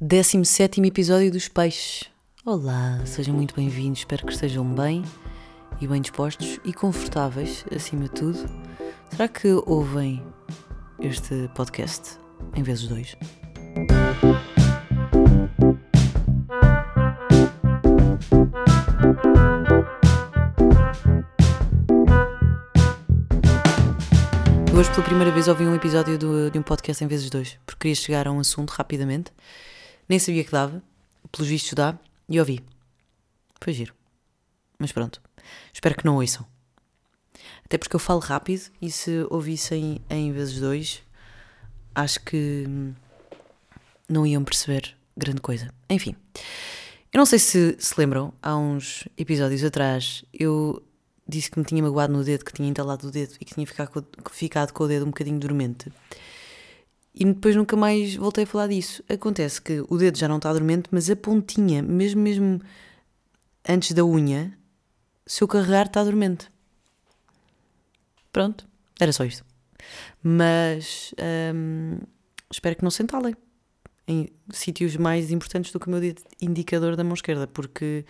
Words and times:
17 0.00 0.80
episódio 0.82 1.30
dos 1.30 1.48
Peixes. 1.48 2.04
Olá, 2.44 3.00
sejam 3.06 3.34
muito 3.34 3.54
bem-vindos, 3.54 4.00
espero 4.00 4.26
que 4.26 4.32
estejam 4.32 4.64
bem 4.74 5.02
e 5.80 5.86
bem 5.86 6.00
dispostos 6.02 6.60
e 6.64 6.72
confortáveis, 6.72 7.64
acima 7.74 8.04
de 8.04 8.10
tudo. 8.10 8.38
Será 9.10 9.26
que 9.26 9.48
ouvem 9.64 10.22
este 11.00 11.48
podcast 11.54 12.18
em 12.54 12.62
vezes 12.62 12.88
dois? 12.88 13.16
Hoje, 24.76 24.90
pela 24.90 25.02
primeira 25.04 25.30
vez, 25.32 25.48
ouvi 25.48 25.64
um 25.64 25.74
episódio 25.74 26.18
do- 26.18 26.50
de 26.50 26.58
um 26.58 26.62
podcast 26.62 27.02
em 27.02 27.06
vezes 27.06 27.30
dois, 27.30 27.58
porque 27.64 27.80
queria 27.80 27.94
chegar 27.94 28.28
a 28.28 28.32
um 28.32 28.38
assunto 28.40 28.70
rapidamente. 28.70 29.30
Nem 30.08 30.18
sabia 30.18 30.44
que 30.44 30.52
dava, 30.52 30.82
pelos 31.32 31.48
vistos 31.48 31.72
dá, 31.74 31.98
e 32.28 32.38
ouvi. 32.38 32.60
Foi 33.60 33.72
giro. 33.72 33.94
Mas 34.78 34.92
pronto, 34.92 35.20
espero 35.72 35.96
que 35.96 36.04
não 36.04 36.16
ouçam. 36.16 36.46
Até 37.64 37.78
porque 37.78 37.96
eu 37.96 38.00
falo 38.00 38.20
rápido 38.20 38.70
e 38.80 38.90
se 38.90 39.26
ouvissem 39.30 40.00
em 40.08 40.32
vezes 40.32 40.60
dois, 40.60 41.02
acho 41.94 42.20
que 42.20 42.64
hum, 42.68 42.94
não 44.08 44.26
iam 44.26 44.44
perceber 44.44 44.96
grande 45.16 45.40
coisa. 45.40 45.72
Enfim, 45.90 46.14
eu 47.12 47.18
não 47.18 47.26
sei 47.26 47.38
se 47.38 47.76
se 47.78 47.94
lembram, 47.98 48.32
há 48.42 48.56
uns 48.56 49.08
episódios 49.16 49.64
atrás 49.64 50.24
eu 50.32 50.82
disse 51.26 51.50
que 51.50 51.58
me 51.58 51.64
tinha 51.64 51.82
magoado 51.82 52.12
no 52.12 52.22
dedo, 52.22 52.44
que 52.44 52.52
tinha 52.52 52.68
entalado 52.68 53.08
o 53.08 53.10
dedo 53.10 53.34
e 53.40 53.44
que 53.44 53.54
tinha 53.54 53.66
ficado 53.66 53.90
com, 53.90 54.30
ficado 54.30 54.72
com 54.72 54.84
o 54.84 54.88
dedo 54.88 55.04
um 55.04 55.08
bocadinho 55.08 55.38
dormente. 55.40 55.90
E 57.18 57.24
depois 57.24 57.56
nunca 57.56 57.74
mais 57.76 58.14
voltei 58.14 58.44
a 58.44 58.46
falar 58.46 58.66
disso. 58.66 59.02
Acontece 59.08 59.60
que 59.62 59.82
o 59.88 59.96
dedo 59.96 60.18
já 60.18 60.28
não 60.28 60.36
está 60.36 60.52
dormente, 60.52 60.88
mas 60.90 61.08
a 61.08 61.16
pontinha, 61.16 61.82
mesmo 61.82 62.20
mesmo 62.20 62.60
antes 63.66 63.92
da 63.92 64.04
unha, 64.04 64.56
se 65.24 65.42
eu 65.42 65.48
carregar 65.48 65.86
está 65.86 66.04
dormente. 66.04 66.48
Pronto, 68.30 68.68
era 69.00 69.12
só 69.12 69.24
isto. 69.24 69.44
Mas 70.22 71.14
hum, 71.54 71.98
espero 72.50 72.76
que 72.76 72.82
não 72.82 72.90
se 72.90 73.02
entalem 73.02 73.34
em 74.06 74.28
sítios 74.50 74.96
mais 74.96 75.30
importantes 75.30 75.72
do 75.72 75.80
que 75.80 75.88
o 75.88 75.90
meu 75.90 76.00
dedo 76.00 76.22
indicador 76.40 76.96
da 76.96 77.02
mão 77.02 77.14
esquerda, 77.14 77.46
porque 77.46 78.04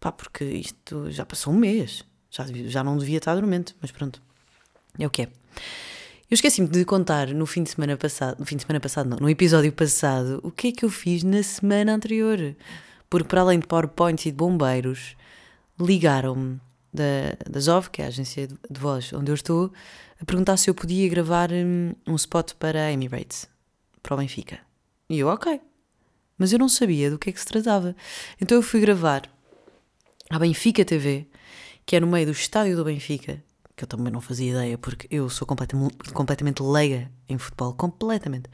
pá, 0.00 0.10
porque 0.10 0.44
isto 0.44 1.10
já 1.10 1.24
passou 1.24 1.52
um 1.52 1.56
mês, 1.56 2.04
já, 2.30 2.44
já 2.66 2.82
não 2.82 2.98
devia 2.98 3.18
estar 3.18 3.34
dormente, 3.34 3.74
mas 3.80 3.90
pronto, 3.90 4.20
é 4.98 5.06
o 5.06 5.10
que 5.10 5.22
é. 5.22 5.28
Eu 6.30 6.36
esqueci-me 6.36 6.68
de 6.68 6.84
contar 6.84 7.26
no 7.34 7.44
fim 7.44 7.64
de 7.64 7.70
semana 7.70 7.96
passado, 7.96 8.38
no 8.38 8.46
fim 8.46 8.54
de 8.54 8.62
semana 8.62 8.78
passado 8.78 9.10
não, 9.10 9.16
no 9.16 9.28
episódio 9.28 9.72
passado, 9.72 10.38
o 10.44 10.50
que 10.52 10.68
é 10.68 10.72
que 10.72 10.84
eu 10.84 10.88
fiz 10.88 11.24
na 11.24 11.42
semana 11.42 11.92
anterior. 11.92 12.54
Porque 13.10 13.26
para 13.26 13.40
além 13.40 13.58
de 13.58 13.66
PowerPoints 13.66 14.26
e 14.26 14.30
de 14.30 14.36
bombeiros, 14.36 15.16
ligaram-me 15.76 16.60
da, 16.94 17.34
da 17.50 17.58
ZOV, 17.58 17.90
que 17.90 18.00
é 18.00 18.04
a 18.04 18.08
agência 18.08 18.46
de 18.46 18.80
voz 18.80 19.12
onde 19.12 19.32
eu 19.32 19.34
estou, 19.34 19.72
a 20.20 20.24
perguntar 20.24 20.56
se 20.56 20.70
eu 20.70 20.74
podia 20.74 21.08
gravar 21.08 21.50
hum, 21.50 21.94
um 22.06 22.14
spot 22.14 22.52
para 22.60 22.84
a 22.84 22.92
Emirates, 22.92 23.48
para 24.00 24.14
o 24.14 24.18
Benfica. 24.18 24.60
E 25.08 25.18
eu, 25.18 25.26
ok. 25.26 25.60
Mas 26.38 26.52
eu 26.52 26.60
não 26.60 26.68
sabia 26.68 27.10
do 27.10 27.18
que 27.18 27.30
é 27.30 27.32
que 27.32 27.40
se 27.40 27.46
tratava. 27.46 27.96
Então 28.40 28.56
eu 28.56 28.62
fui 28.62 28.78
gravar 28.78 29.28
à 30.30 30.38
Benfica 30.38 30.84
TV, 30.84 31.26
que 31.84 31.96
é 31.96 32.00
no 32.00 32.06
meio 32.06 32.26
do 32.26 32.32
estádio 32.32 32.76
do 32.76 32.84
Benfica, 32.84 33.42
que 33.80 33.84
eu 33.84 33.88
também 33.88 34.12
não 34.12 34.20
fazia 34.20 34.50
ideia, 34.50 34.76
porque 34.76 35.06
eu 35.10 35.30
sou 35.30 35.46
completamente, 35.46 35.96
completamente 36.12 36.62
leiga 36.62 37.10
em 37.26 37.38
futebol, 37.38 37.72
completamente. 37.72 38.50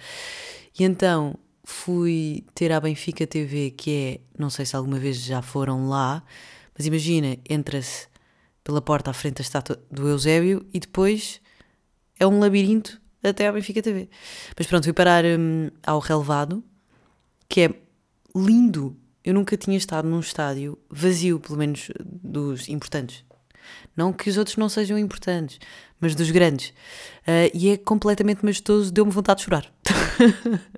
E 0.78 0.84
então 0.84 1.36
fui 1.64 2.44
ter 2.55 2.70
à 2.70 2.80
Benfica 2.80 3.27
TV, 3.27 3.72
que 3.72 3.91
é, 3.91 4.20
não 4.38 4.48
sei 4.48 4.64
se 4.64 4.77
alguma 4.77 5.00
vez 5.00 5.20
já 5.20 5.42
foram 5.42 5.88
lá, 5.88 6.22
mas 6.78 6.86
imagina, 6.86 7.36
entra-se 7.48 8.06
pela 8.62 8.80
porta 8.80 9.10
à 9.10 9.12
frente 9.12 9.36
da 9.36 9.42
estátua 9.42 9.82
do 9.91 10.08
Eusébio 10.08 10.65
e 10.72 10.78
depois 10.78 11.41
é 12.20 12.26
um 12.26 12.38
labirinto 12.38 13.00
até 13.20 13.48
à 13.48 13.53
Benfica 13.53 13.82
TV. 13.82 14.09
Mas 14.56 14.69
pronto, 14.69 14.84
fui 14.84 14.92
parar 14.92 15.25
hum, 15.25 15.70
ao 15.84 15.98
relevado, 15.98 16.62
que 17.48 17.62
é 17.62 17.75
lindo. 18.32 18.97
Eu 19.25 19.34
nunca 19.34 19.56
tinha 19.56 19.76
estado 19.76 20.09
num 20.09 20.20
estádio 20.20 20.78
vazio, 20.88 21.41
pelo 21.41 21.59
menos 21.59 21.91
dos 22.04 22.69
importantes. 22.69 23.25
Não 23.97 24.12
que 24.12 24.29
os 24.29 24.37
outros 24.37 24.57
não 24.57 24.69
sejam 24.69 24.99
importantes, 24.99 25.59
mas 25.99 26.15
dos 26.15 26.31
grandes. 26.31 26.73
Ah, 27.27 27.51
e 27.55 27.71
é 27.71 27.77
completamente 27.77 28.45
majestoso, 28.45 28.93
deu-me 28.93 29.11
vontade 29.11 29.39
de 29.39 29.45
chorar. 29.45 29.73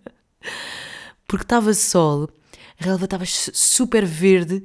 Porque 1.27 1.45
estava 1.45 1.75
sol, 1.75 2.29
a 2.81 2.85
relva 2.85 3.05
estava 3.05 3.27
su- 3.27 3.51
super 3.55 4.05
verde 4.05 4.63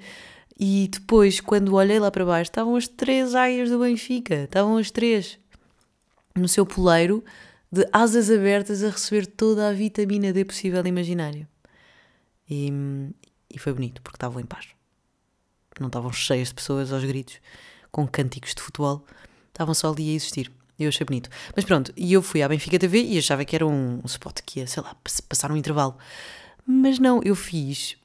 e 0.58 0.88
depois, 0.92 1.40
quando 1.42 1.74
olhei 1.74 2.00
lá 2.00 2.12
para 2.12 2.26
baixo, 2.26 2.50
estavam 2.52 2.76
as 2.76 2.88
três 2.88 3.36
aias 3.36 3.70
do 3.70 3.80
Benfica. 3.80 4.44
Estavam 4.44 4.78
as 4.78 4.92
três 4.92 5.38
no 6.36 6.48
seu 6.48 6.66
poleiro 6.66 7.24
de 7.72 7.88
asas 7.92 8.30
abertas 8.30 8.84
a 8.84 8.90
receber 8.90 9.26
toda 9.26 9.68
a 9.68 9.74
vitamina 9.74 10.32
D 10.32 10.46
possível 10.46 10.82
e 10.86 10.88
imaginária. 10.88 11.50
E, 12.50 12.72
e 13.50 13.58
foi 13.58 13.74
bonito, 13.74 14.02
porque 14.02 14.16
estavam 14.16 14.40
em 14.40 14.46
paz. 14.46 14.68
Não 15.80 15.88
estavam 15.88 16.14
cheias 16.14 16.50
de 16.50 16.54
pessoas 16.54 16.94
aos 16.94 17.04
gritos, 17.04 17.40
com 17.94 18.06
cânticos 18.06 18.54
de 18.54 18.62
futebol. 18.62 19.06
Estavam 19.48 19.74
só 19.74 19.90
ali 19.94 20.10
a 20.12 20.14
existir. 20.16 20.52
Eu 20.78 20.90
achei 20.90 21.06
bonito. 21.06 21.30
Mas 21.56 21.64
pronto, 21.64 21.94
e 21.96 22.12
eu 22.12 22.22
fui 22.22 22.42
à 22.42 22.50
Benfica 22.50 22.78
TV 22.80 23.04
e 23.04 23.18
achava 23.20 23.46
que 23.46 23.56
era 23.56 23.66
um, 23.66 24.02
spot 24.06 24.42
que 24.46 24.60
ia, 24.60 24.68
sei 24.68 24.82
lá, 24.84 24.96
pass- 24.96 25.22
passar 25.22 25.52
um 25.52 25.56
intervalo. 25.56 25.96
Mas 26.66 26.98
não, 27.00 27.22
eu 27.24 27.36
fiz. 27.36 27.96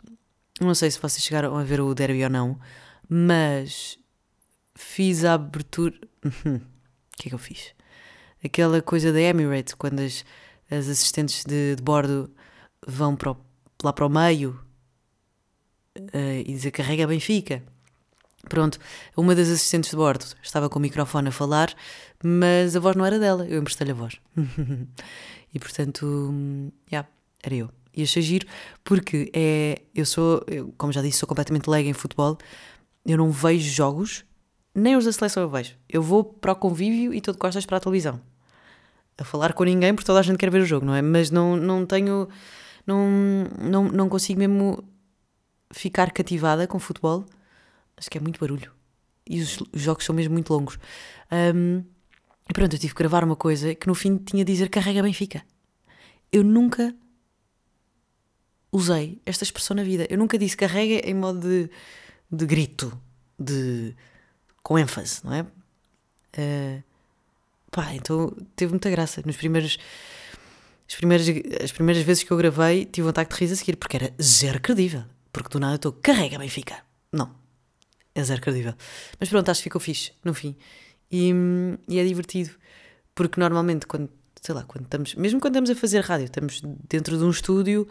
Não 0.61 0.75
sei 0.75 0.91
se 0.91 1.01
vocês 1.01 1.25
chegaram 1.25 1.57
a 1.57 1.65
ver 1.65 1.81
o 1.81 1.95
derby 1.95 2.23
ou 2.25 2.31
não, 2.31 2.59
mas 3.09 3.99
fiz 4.77 5.25
a 5.25 5.35
abertura. 5.35 5.95
O 7.19 7.21
que 7.21 7.27
é 7.27 7.31
que 7.31 7.35
eu 7.35 7.39
fiz? 7.39 7.73
Aquela 8.45 8.81
coisa 8.81 9.13
da 9.13 9.21
Emirates, 9.21 9.75
quando 9.75 9.99
as, 9.99 10.25
as 10.71 10.87
assistentes 10.87 11.43
de, 11.45 11.75
de 11.75 11.83
bordo 11.83 12.31
vão 12.87 13.17
para 13.17 13.33
o- 13.33 13.37
lá 13.83 13.93
para 13.93 14.07
o 14.07 14.09
meio 14.09 14.61
eh, 16.13 16.45
e 16.47 16.71
carrega 16.71 17.09
Benfica. 17.09 17.61
Pronto, 18.49 18.79
uma 19.17 19.35
das 19.35 19.49
assistentes 19.49 19.91
de 19.91 19.97
bordo 19.97 20.25
estava 20.43 20.69
com 20.69 20.79
o 20.79 20.83
microfone 20.83 21.29
a 21.29 21.33
falar, 21.33 21.75
mas 22.23 22.77
a 22.77 22.81
voz 22.81 22.97
não 22.97 23.05
era 23.05 23.19
dela, 23.19 23.47
eu 23.47 23.61
emprestei-lhe 23.61 23.93
a 23.93 23.95
voz. 23.95 24.21
e 25.53 25.59
portanto, 25.59 26.07
hum, 26.07 26.71
yeah, 26.91 27.09
era 27.43 27.55
eu. 27.55 27.71
E 27.95 28.03
achei 28.03 28.23
giro, 28.23 28.47
porque 28.85 29.31
é, 29.35 29.83
eu 29.95 30.07
sou, 30.07 30.45
eu, 30.47 30.73
como 30.79 30.93
já 30.93 31.03
disse, 31.03 31.19
sou 31.19 31.29
completamente 31.29 31.69
leiga 31.69 31.91
em 31.91 31.93
futebol, 31.93 32.39
eu 33.05 33.19
não 33.19 33.31
vejo 33.31 33.69
jogos, 33.69 34.25
nem 34.75 34.97
os 34.97 35.05
da 35.05 35.13
seleção 35.13 35.43
eu 35.43 35.49
vejo. 35.49 35.75
Eu 35.89 36.01
vou 36.01 36.23
para 36.23 36.53
o 36.53 36.57
convívio 36.57 37.13
e 37.13 37.21
de 37.21 37.33
costas 37.35 37.67
para 37.67 37.79
a 37.79 37.81
televisão. 37.81 38.21
A 39.17 39.25
falar 39.25 39.53
com 39.53 39.65
ninguém, 39.65 39.93
porque 39.93 40.07
toda 40.07 40.21
a 40.21 40.23
gente 40.23 40.39
quer 40.39 40.49
ver 40.49 40.63
o 40.63 40.67
jogo, 40.67 40.87
não 40.87 40.95
é? 40.95 41.03
Mas 41.03 41.29
não, 41.29 41.57
não 41.57 41.85
tenho, 41.85 42.29
não, 42.87 43.49
não, 43.61 43.85
não 43.89 44.09
consigo 44.09 44.39
mesmo 44.39 44.85
ficar 45.73 46.13
cativada 46.13 46.69
com 46.69 46.79
futebol. 46.79 47.27
Acho 47.99 48.11
que 48.11 48.17
é 48.17 48.21
muito 48.21 48.41
barulho. 48.41 48.73
E 49.29 49.41
os, 49.41 49.61
os 49.73 49.83
jogos 49.83 50.05
são 50.05 50.15
mesmo 50.15 50.33
muito 50.33 50.53
longos. 50.53 50.79
Ahm, 51.31 51.83
e 52.49 52.53
pronto, 52.53 52.75
eu 52.75 52.79
tive 52.79 52.95
que 52.95 52.99
gravar 52.99 53.25
uma 53.25 53.37
coisa 53.37 53.75
que 53.75 53.87
no 53.87 53.95
fim 53.95 54.17
tinha 54.17 54.45
de 54.45 54.53
dizer 54.53 54.71
carrega 54.71 55.03
Benfica. 55.03 55.43
Eu 56.33 56.43
nunca 56.43 56.95
usei 58.73 59.21
esta 59.27 59.45
expressão 59.45 59.77
na 59.77 59.83
vida. 59.83 60.07
Eu 60.09 60.17
nunca 60.17 60.39
disse 60.39 60.57
carrega 60.57 61.07
em 61.07 61.15
modo 61.15 61.41
de, 61.41 61.71
de 62.31 62.47
grito, 62.47 62.99
de 63.39 63.95
com 64.63 64.79
ênfase, 64.79 65.25
não 65.25 65.35
é? 65.35 65.47
Ah, 66.37 66.83
pá, 67.71 67.95
então 67.95 68.35
teve 68.57 68.71
muita 68.71 68.91
graça. 68.91 69.23
Nos 69.25 69.37
primeiros, 69.37 69.79
as, 70.89 70.95
primeiras, 70.95 71.27
as 71.63 71.73
primeiras 71.73 72.03
vezes 72.03 72.23
que 72.23 72.31
eu 72.31 72.37
gravei, 72.37 72.85
tive 72.85 73.07
um 73.07 73.11
ataque 73.11 73.35
de 73.35 73.41
riso 73.41 73.55
a 73.55 73.57
seguir, 73.57 73.77
porque 73.77 73.97
era 73.97 74.15
zero 74.21 74.61
credível. 74.61 75.05
Porque 75.33 75.51
do 75.51 75.61
nada 75.61 75.75
eu 75.75 75.77
estou, 75.77 75.93
carrega 75.93 76.39
Benfica. 76.39 76.83
Não, 77.13 77.35
é 78.19 78.25
zero 78.25 78.41
credível. 78.41 78.75
Mas 79.19 79.29
pronto, 79.29 79.49
acho 79.51 79.61
que 79.61 79.65
ficou 79.65 79.81
fixe, 79.81 80.13
no 80.25 80.35
fim. 80.35 80.57
E, 81.11 81.33
e 81.89 81.99
é 81.99 82.05
divertido, 82.05 82.51
porque 83.15 83.41
normalmente 83.41 83.87
quando, 83.87 84.11
sei 84.41 84.55
lá, 84.55 84.63
quando 84.65 84.85
estamos, 84.85 85.15
mesmo 85.15 85.41
quando 85.41 85.55
estamos 85.55 85.71
a 85.71 85.75
fazer 85.75 86.01
rádio, 86.01 86.27
estamos 86.27 86.61
dentro 86.89 87.17
de 87.17 87.25
um 87.25 87.31
estúdio 87.31 87.89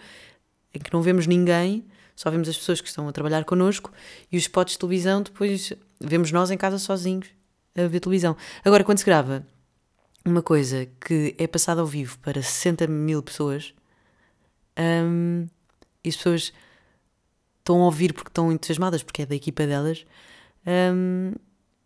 em 0.74 0.80
que 0.80 0.94
não 0.94 1.02
vemos 1.02 1.26
ninguém, 1.26 1.86
só 2.16 2.30
vemos 2.30 2.50
as 2.50 2.58
pessoas 2.58 2.82
que 2.82 2.88
estão 2.88 3.08
a 3.08 3.12
trabalhar 3.12 3.46
connosco 3.46 3.92
e 4.32 4.38
os 4.38 4.44
spots 4.44 4.74
de 4.74 4.80
televisão, 4.80 5.22
depois 5.22 5.74
vemos 6.00 6.32
nós 6.32 6.52
em 6.52 6.58
casa 6.58 6.78
sozinhos 6.78 7.28
a 7.76 7.88
ver 7.88 8.00
televisão. 8.00 8.36
Agora, 8.66 8.84
quando 8.84 8.98
se 8.98 9.06
grava 9.06 9.46
uma 10.26 10.42
coisa 10.42 10.88
que 11.00 11.36
é 11.38 11.48
passada 11.48 11.82
ao 11.82 11.88
vivo 11.88 12.18
para 12.20 12.42
60 12.42 12.88
mil 12.88 13.24
pessoas 13.24 13.74
hum, 14.78 15.48
e 16.04 16.10
as 16.10 16.18
pessoas 16.18 16.54
estão 17.68 17.82
a 17.82 17.86
ouvir 17.86 18.14
porque 18.14 18.30
estão 18.30 18.52
entusiasmadas, 18.52 19.04
porque 19.04 19.24
é 19.24 19.26
da 19.26 19.36
equipa 19.36 19.68
delas, 19.68 20.06
hum, 20.66 21.34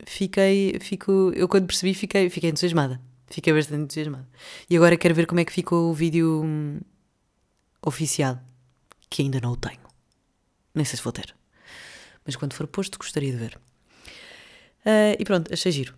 fiquei, 0.05 0.77
fico, 0.79 1.31
eu 1.35 1.47
quando 1.47 1.65
percebi 1.65 1.93
fiquei, 1.93 2.29
fiquei 2.29 2.51
entusiasmada. 2.51 3.01
Fiquei 3.27 3.53
bastante 3.53 3.83
entusiasmada. 3.83 4.27
E 4.69 4.75
agora 4.75 4.97
quero 4.97 5.15
ver 5.15 5.25
como 5.25 5.39
é 5.39 5.45
que 5.45 5.53
ficou 5.53 5.89
o 5.89 5.93
vídeo 5.93 6.43
hum, 6.43 6.79
oficial, 7.81 8.39
que 9.09 9.21
ainda 9.21 9.39
não 9.39 9.53
o 9.53 9.57
tenho. 9.57 9.79
Nem 10.75 10.85
sei 10.85 10.97
se 10.97 11.03
vou 11.03 11.13
ter. 11.13 11.33
Mas 12.25 12.35
quando 12.35 12.53
for 12.53 12.67
posto, 12.67 12.97
gostaria 12.97 13.31
de 13.31 13.37
ver. 13.37 13.59
Uh, 14.85 15.15
e 15.17 15.23
pronto, 15.23 15.51
achei 15.53 15.71
giro. 15.71 15.95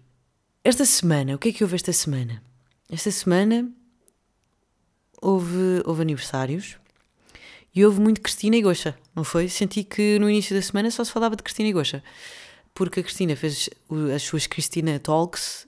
Esta 0.63 0.85
semana, 0.85 1.35
o 1.35 1.39
que 1.39 1.49
é 1.49 1.53
que 1.53 1.63
houve 1.63 1.75
esta 1.75 1.91
semana? 1.91 2.41
Esta 2.89 3.09
semana 3.09 3.69
houve, 5.19 5.81
houve 5.85 6.03
aniversários 6.03 6.77
e 7.73 7.83
houve 7.83 7.99
muito 7.99 8.21
Cristina 8.21 8.55
e 8.55 8.61
Goxa, 8.61 8.95
não 9.15 9.23
foi? 9.23 9.47
Senti 9.47 9.83
que 9.83 10.17
no 10.19 10.29
início 10.29 10.55
da 10.55 10.61
semana 10.61 10.89
só 10.89 11.03
se 11.03 11.11
falava 11.11 11.35
de 11.35 11.43
Cristina 11.43 11.69
e 11.69 11.73
Goxa, 11.73 12.03
porque 12.73 12.99
a 12.99 13.03
Cristina 13.03 13.35
fez 13.35 13.69
as 14.13 14.23
suas 14.23 14.47
Cristina 14.47 14.99
Talks 14.99 15.67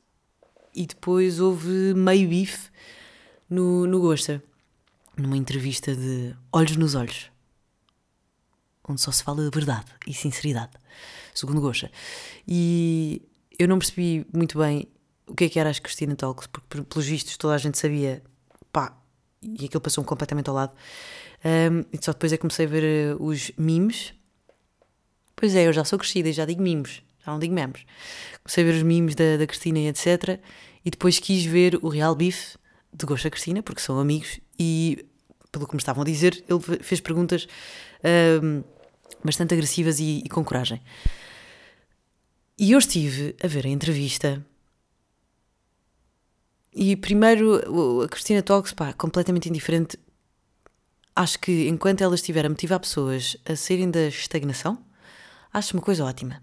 e 0.73 0.85
depois 0.85 1.39
houve 1.39 1.93
meio 1.93 2.27
bife 2.27 2.69
no, 3.49 3.85
no 3.85 4.01
Gosta, 4.01 4.43
numa 5.15 5.37
entrevista 5.37 5.95
de 5.95 6.35
Olhos 6.51 6.75
nos 6.75 6.95
Olhos, 6.95 7.31
onde 8.87 8.99
só 8.99 9.11
se 9.11 9.23
fala 9.23 9.43
de 9.43 9.55
verdade 9.55 9.85
e 10.07 10.13
sinceridade, 10.13 10.73
segundo 11.33 11.61
Gosta. 11.61 11.91
E 12.47 13.21
eu 13.57 13.67
não 13.67 13.79
percebi 13.79 14.25
muito 14.33 14.57
bem 14.57 14.87
o 15.27 15.35
que 15.35 15.45
é 15.45 15.49
que 15.49 15.59
era 15.59 15.69
as 15.69 15.79
Cristina 15.79 16.15
Talks, 16.15 16.47
porque 16.47 16.81
pelos 16.81 17.05
vistos 17.05 17.37
toda 17.37 17.53
a 17.53 17.57
gente 17.57 17.77
sabia, 17.77 18.23
pá, 18.71 18.97
e 19.41 19.65
aquilo 19.65 19.81
passou-me 19.81 20.07
completamente 20.07 20.49
ao 20.49 20.55
lado. 20.55 20.73
Um, 21.45 21.85
e 21.93 22.03
só 22.03 22.11
depois 22.11 22.33
é 22.33 22.37
que 22.37 22.41
comecei 22.41 22.65
a 22.65 22.69
ver 22.69 23.15
uh, 23.15 23.23
os 23.23 23.51
memes. 23.55 24.13
Pois 25.35 25.55
é, 25.55 25.67
eu 25.67 25.73
já 25.73 25.85
sou 25.85 25.99
crescida 25.99 26.29
e 26.29 26.33
já 26.33 26.43
digo 26.43 26.61
memes, 26.61 27.03
já 27.23 27.31
não 27.31 27.39
digo 27.39 27.53
memes. 27.53 27.85
Comecei 28.43 28.63
a 28.63 28.67
ver 28.67 28.77
os 28.77 28.83
memes 28.83 29.13
da, 29.13 29.37
da 29.37 29.45
Cristina 29.45 29.77
e 29.77 29.87
etc. 29.87 30.39
E 30.83 30.89
depois 30.89 31.19
quis 31.19 31.45
ver 31.45 31.77
o 31.83 31.87
Real 31.87 32.15
Beef 32.15 32.55
de 32.91 33.05
Gosta 33.05 33.29
Cristina, 33.29 33.61
porque 33.61 33.81
são 33.81 33.99
amigos, 33.99 34.39
e 34.57 35.05
pelo 35.51 35.67
que 35.67 35.75
me 35.75 35.79
estavam 35.79 36.01
a 36.01 36.05
dizer, 36.05 36.43
ele 36.49 36.61
fez 36.81 36.99
perguntas 36.99 37.47
um, 38.41 38.63
bastante 39.23 39.53
agressivas 39.53 39.99
e, 39.99 40.21
e 40.25 40.29
com 40.29 40.43
coragem. 40.43 40.81
E 42.57 42.71
eu 42.71 42.79
estive 42.79 43.35
a 43.43 43.47
ver 43.47 43.65
a 43.65 43.69
entrevista 43.69 44.43
e 46.75 46.97
primeiro, 46.97 48.01
a 48.03 48.09
Cristina 48.09 48.41
Talks, 48.41 48.73
pá, 48.73 48.91
completamente 48.91 49.47
indiferente. 49.47 49.97
Acho 51.15 51.39
que 51.39 51.67
enquanto 51.69 52.01
ela 52.01 52.15
estiver 52.15 52.45
a 52.45 52.49
motivar 52.49 52.79
pessoas 52.79 53.37
a 53.45 53.55
saírem 53.55 53.89
da 53.89 54.07
estagnação, 54.07 54.77
acho 55.53 55.75
uma 55.75 55.81
coisa 55.81 56.03
ótima. 56.03 56.41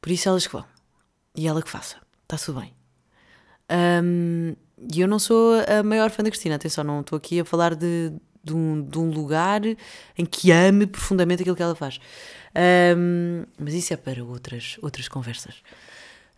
Por 0.00 0.10
isso 0.10 0.28
elas 0.28 0.46
que 0.46 0.52
vão. 0.52 0.64
E 1.36 1.46
ela 1.46 1.62
que 1.62 1.70
faça. 1.70 1.96
Está 2.22 2.38
tudo 2.38 2.60
bem. 2.60 2.74
Um, 3.70 4.54
e 4.92 5.00
eu 5.00 5.08
não 5.08 5.18
sou 5.18 5.54
a 5.60 5.82
maior 5.82 6.10
fã 6.10 6.22
da 6.22 6.30
Cristina, 6.30 6.54
atenção, 6.54 6.82
não 6.82 7.00
estou 7.00 7.16
aqui 7.16 7.40
a 7.40 7.44
falar 7.44 7.74
de, 7.74 8.12
de, 8.42 8.54
um, 8.54 8.82
de 8.82 8.98
um 8.98 9.10
lugar 9.10 9.60
em 10.16 10.24
que 10.24 10.50
ame 10.50 10.86
profundamente 10.86 11.42
aquilo 11.42 11.56
que 11.56 11.62
ela 11.62 11.74
faz. 11.74 12.00
Um, 12.96 13.44
mas 13.58 13.74
isso 13.74 13.92
é 13.92 13.96
para 13.96 14.24
outras, 14.24 14.78
outras 14.80 15.08
conversas. 15.08 15.56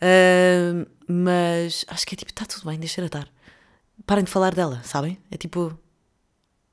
Uh, 0.03 0.89
mas 1.07 1.85
acho 1.87 2.07
que 2.07 2.15
é 2.15 2.19
tipo, 2.19 2.33
está 2.33 2.45
tudo 2.45 2.69
bem, 2.69 2.79
deixa-a 2.79 3.05
estar. 3.05 3.29
Parem 4.07 4.25
de 4.25 4.31
falar 4.31 4.55
dela, 4.55 4.81
sabem? 4.83 5.19
É 5.31 5.37
tipo, 5.37 5.79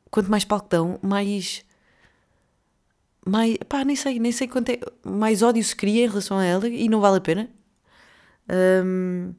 quanto 0.10 0.30
mais 0.30 0.46
palco 0.46 0.68
dão, 0.70 1.00
mais. 1.02 1.64
mais 3.26 3.58
pá, 3.70 3.84
nem 3.84 3.96
sei, 3.96 4.20
nem 4.20 4.32
sei 4.32 4.48
quanto 4.48 4.70
é. 4.70 4.80
Mais 5.04 5.42
ódio 5.42 5.64
se 5.64 5.76
cria 5.76 6.06
em 6.06 6.08
relação 6.08 6.38
a 6.38 6.46
ela 6.46 6.68
e 6.68 6.88
não 6.90 7.02
vale 7.02 7.18
a 7.18 7.22
pena. 7.22 7.50
Um, 8.50 9.34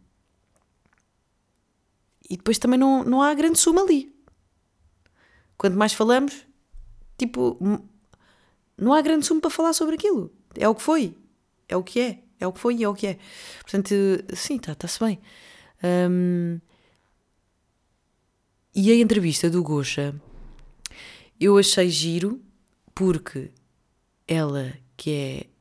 e 2.28 2.36
depois 2.36 2.58
também 2.58 2.78
não, 2.78 3.02
não 3.04 3.22
há 3.22 3.32
grande 3.34 3.58
suma 3.58 3.82
ali. 3.82 4.14
Quanto 5.56 5.76
mais 5.76 5.92
falamos, 5.92 6.46
tipo, 7.16 7.58
não 8.76 8.92
há 8.92 9.00
grande 9.00 9.26
suma 9.26 9.40
para 9.40 9.50
falar 9.50 9.72
sobre 9.72 9.94
aquilo. 9.94 10.30
É 10.54 10.68
o 10.68 10.74
que 10.74 10.82
foi, 10.82 11.16
é 11.68 11.76
o 11.76 11.82
que 11.82 12.00
é. 12.00 12.22
É 12.40 12.46
o 12.46 12.52
que 12.52 12.60
foi 12.60 12.76
e 12.76 12.84
é 12.84 12.88
o 12.88 12.94
que 12.94 13.06
é. 13.08 13.18
Portanto, 13.62 13.94
sim, 14.34 14.56
está-se 14.56 14.98
tá 14.98 15.06
bem. 15.06 15.18
Um, 15.82 16.60
e 18.74 18.92
a 18.92 18.94
entrevista 18.94 19.50
do 19.50 19.62
Gosha 19.62 20.14
eu 21.40 21.58
achei 21.58 21.88
giro 21.88 22.40
porque 22.94 23.50
ela, 24.26 24.72
que 24.96 25.10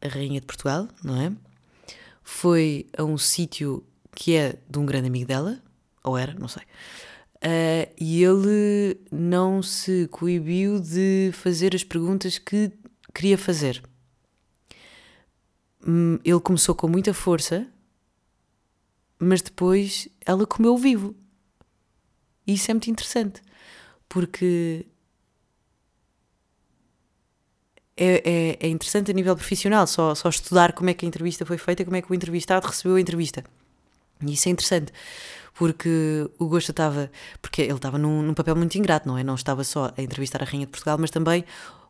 é 0.02 0.08
a 0.08 0.10
Rainha 0.10 0.42
de 0.42 0.46
Portugal, 0.46 0.88
não 1.04 1.22
é? 1.22 1.32
Foi 2.24 2.88
a 2.98 3.04
um 3.04 3.18
sítio 3.18 3.86
que 4.14 4.36
é 4.36 4.58
de 4.70 4.80
um 4.80 4.86
grande 4.86 5.08
amigo 5.08 5.28
dela, 5.28 5.62
ou 6.04 6.18
era, 6.18 6.34
não 6.34 6.48
sei. 6.48 6.64
Uh, 7.38 7.94
e 8.00 8.24
ele 8.24 9.00
não 9.12 9.62
se 9.62 10.08
coibiu 10.08 10.80
de 10.80 11.30
fazer 11.34 11.76
as 11.76 11.84
perguntas 11.84 12.40
que 12.40 12.72
queria 13.14 13.38
fazer. 13.38 13.84
Hum, 15.88 16.18
ele 16.24 16.40
começou 16.40 16.74
com 16.74 16.88
muita 16.88 17.14
força, 17.14 17.68
mas 19.20 19.42
depois 19.42 20.08
ela 20.26 20.48
comeu 20.48 20.76
vivo. 20.78 21.16
E 22.46 22.54
isso 22.54 22.72
é 22.72 22.74
muito 22.74 22.90
interessante, 22.90 23.42
porque 24.10 24.88
é, 27.98 28.22
é, 28.24 28.58
é, 28.68 28.70
interessante 28.70 29.12
a 29.12 29.14
nível 29.14 29.36
profissional, 29.36 29.88
só, 29.88 30.14
só 30.14 30.30
estudar 30.30 30.74
como 30.74 30.90
é 30.90 30.94
que 30.94 31.06
a 31.06 31.08
entrevista 31.08 31.46
foi 31.46 31.58
feita, 31.58 31.84
como 31.84 31.98
é 31.98 32.02
que 32.02 32.12
o 32.12 32.16
entrevistado 32.16 32.68
recebeu 32.68 32.96
a 32.96 33.02
entrevista. 33.02 33.44
E 34.26 34.34
isso 34.34 34.48
é 34.48 34.52
interessante, 34.52 34.94
porque 35.54 36.30
o 36.40 36.48
Gosto 36.48 36.70
estava. 36.70 37.12
Porque 37.42 37.62
ele 37.64 37.74
estava 37.74 37.98
num, 37.98 38.22
num, 38.22 38.34
papel 38.34 38.56
muito 38.56 38.78
ingrato, 38.78 39.08
não 39.08 39.18
é? 39.18 39.24
Não 39.24 39.36
estava 39.36 39.64
só 39.64 39.92
a 39.98 40.02
entrevistar 40.02 40.42
a 40.42 40.46
Rainha 40.46 40.66
de 40.66 40.72
Portugal, 40.72 40.98
mas 41.00 41.12
também 41.12 41.44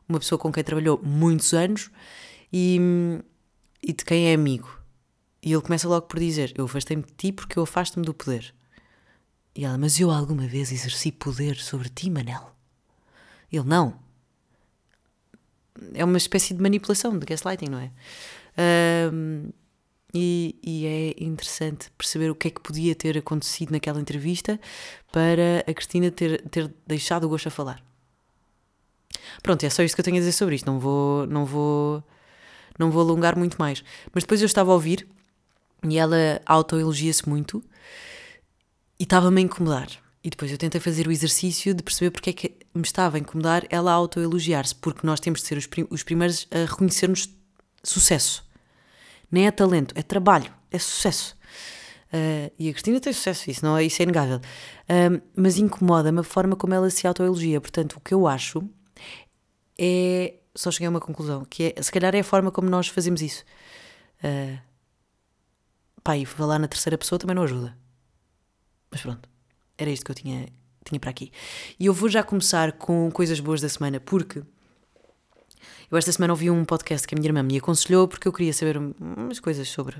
uma 0.07 0.19
pessoa 0.19 0.39
com 0.39 0.51
quem 0.51 0.63
trabalhou 0.63 0.99
muitos 1.03 1.53
anos 1.53 1.89
e 2.51 2.79
e 3.81 3.93
de 3.93 4.03
quem 4.03 4.29
é 4.29 4.33
amigo. 4.33 4.69
E 5.41 5.53
ele 5.53 5.61
começa 5.61 5.87
logo 5.87 6.07
por 6.07 6.19
dizer: 6.19 6.53
Eu 6.57 6.65
afastei-me 6.65 7.03
de 7.03 7.13
ti 7.13 7.31
porque 7.31 7.57
eu 7.57 7.63
afasto-me 7.63 8.05
do 8.05 8.13
poder. 8.13 8.53
E 9.55 9.65
ela: 9.65 9.77
Mas 9.77 9.99
eu 9.99 10.11
alguma 10.11 10.47
vez 10.47 10.71
exerci 10.71 11.11
poder 11.11 11.57
sobre 11.57 11.89
ti, 11.89 12.09
Manel? 12.09 12.51
Ele: 13.51 13.63
Não. 13.63 14.06
É 15.93 16.03
uma 16.03 16.17
espécie 16.17 16.53
de 16.53 16.61
manipulação, 16.61 17.17
de 17.17 17.25
gaslighting, 17.25 17.69
não 17.69 17.79
é? 17.79 17.91
Um, 19.11 19.49
e, 20.13 20.55
e, 20.63 20.85
é 20.85 21.23
interessante 21.23 21.91
perceber 21.97 22.29
o 22.31 22.35
que 22.35 22.47
é 22.47 22.51
que 22.51 22.61
podia 22.61 22.95
ter 22.95 23.17
acontecido 23.17 23.71
naquela 23.71 23.99
entrevista 23.99 24.59
para 25.11 25.63
a 25.67 25.73
Cristina 25.73 26.09
ter, 26.09 26.41
ter 26.49 26.73
deixado 26.87 27.25
o 27.25 27.29
gosto 27.29 27.47
a 27.47 27.51
falar. 27.51 27.83
Pronto, 29.43 29.63
é 29.63 29.69
só 29.69 29.83
isto 29.83 29.95
que 29.95 30.01
eu 30.01 30.05
tenho 30.05 30.17
a 30.17 30.19
dizer 30.19 30.31
sobre 30.31 30.55
isto. 30.55 30.65
Não 30.65 30.79
vou, 30.79 31.27
não 31.27 31.45
vou 31.45 32.03
não 32.77 32.91
vou 32.91 33.01
alongar 33.01 33.37
muito 33.37 33.57
mais. 33.57 33.83
Mas 34.13 34.23
depois 34.23 34.41
eu 34.41 34.45
estava 34.45 34.71
a 34.71 34.73
ouvir 34.73 35.07
e 35.87 35.97
ela 35.97 36.41
autoelogia-se 36.45 37.27
muito 37.27 37.63
e 38.99 39.03
estava-me 39.03 39.41
a 39.41 39.43
incomodar. 39.43 39.87
E 40.27 40.29
depois 40.29 40.51
eu 40.51 40.57
tentei 40.57 40.81
fazer 40.81 41.07
o 41.07 41.11
exercício 41.13 41.73
de 41.73 41.81
perceber 41.81 42.11
porque 42.11 42.31
é 42.31 42.33
que 42.33 42.53
me 42.75 42.81
estava 42.81 43.15
a 43.15 43.19
incomodar 43.21 43.65
ela 43.69 43.93
autoelogiar-se, 43.93 44.75
porque 44.75 45.07
nós 45.07 45.21
temos 45.21 45.39
de 45.39 45.47
ser 45.47 45.57
os, 45.57 45.65
prim 45.67 45.87
os 45.89 46.03
primeiros 46.03 46.45
a 46.51 46.69
reconhecermos 46.69 47.33
sucesso. 47.81 48.45
Nem 49.31 49.47
é 49.47 49.51
talento, 49.51 49.93
é 49.97 50.01
trabalho, 50.01 50.53
é 50.69 50.77
sucesso. 50.77 51.33
Uh, 52.07 52.51
e 52.59 52.67
a 52.67 52.73
Cristina 52.73 52.99
tem 52.99 53.13
sucesso, 53.13 53.49
isso, 53.49 53.63
não 53.63 53.77
é, 53.77 53.85
isso 53.85 54.01
é 54.01 54.03
inegável. 54.03 54.39
Uh, 54.39 55.21
mas 55.33 55.57
incomoda-me 55.57 56.19
a 56.19 56.23
forma 56.23 56.57
como 56.57 56.73
ela 56.73 56.89
se 56.89 57.07
autoelogia. 57.07 57.61
Portanto, 57.61 57.93
o 57.93 58.01
que 58.01 58.13
eu 58.13 58.27
acho 58.27 58.69
é 59.79 60.33
só 60.53 60.69
cheguei 60.71 60.87
a 60.87 60.89
uma 60.89 60.99
conclusão, 60.99 61.45
que 61.45 61.73
é, 61.73 61.81
se 61.81 61.89
calhar 61.89 62.13
é 62.13 62.19
a 62.19 62.23
forma 62.25 62.51
como 62.51 62.69
nós 62.69 62.89
fazemos 62.89 63.21
isso. 63.21 63.45
Uh, 64.21 64.59
pá, 66.03 66.17
e 66.17 66.25
falar 66.25 66.59
na 66.59 66.67
terceira 66.67 66.97
pessoa 66.97 67.17
também 67.17 67.33
não 67.33 67.43
ajuda. 67.43 67.77
Mas 68.91 69.01
pronto, 69.01 69.36
era 69.77 69.89
isto 69.89 70.05
que 70.05 70.11
eu 70.11 70.15
tinha, 70.15 70.47
tinha 70.83 70.99
para 70.99 71.09
aqui. 71.09 71.31
E 71.79 71.85
eu 71.85 71.93
vou 71.93 72.09
já 72.09 72.23
começar 72.23 72.73
com 72.73 73.09
coisas 73.11 73.39
boas 73.39 73.61
da 73.61 73.69
semana, 73.69 73.99
porque 73.99 74.43
eu 75.89 75.97
esta 75.97 76.11
semana 76.11 76.33
ouvi 76.33 76.49
um 76.49 76.65
podcast 76.65 77.07
que 77.07 77.15
a 77.15 77.17
minha 77.17 77.29
irmã 77.29 77.43
me 77.43 77.57
aconselhou, 77.57 78.07
porque 78.07 78.27
eu 78.27 78.33
queria 78.33 78.53
saber 78.53 78.77
umas 78.77 79.39
coisas 79.39 79.67
sobre 79.69 79.97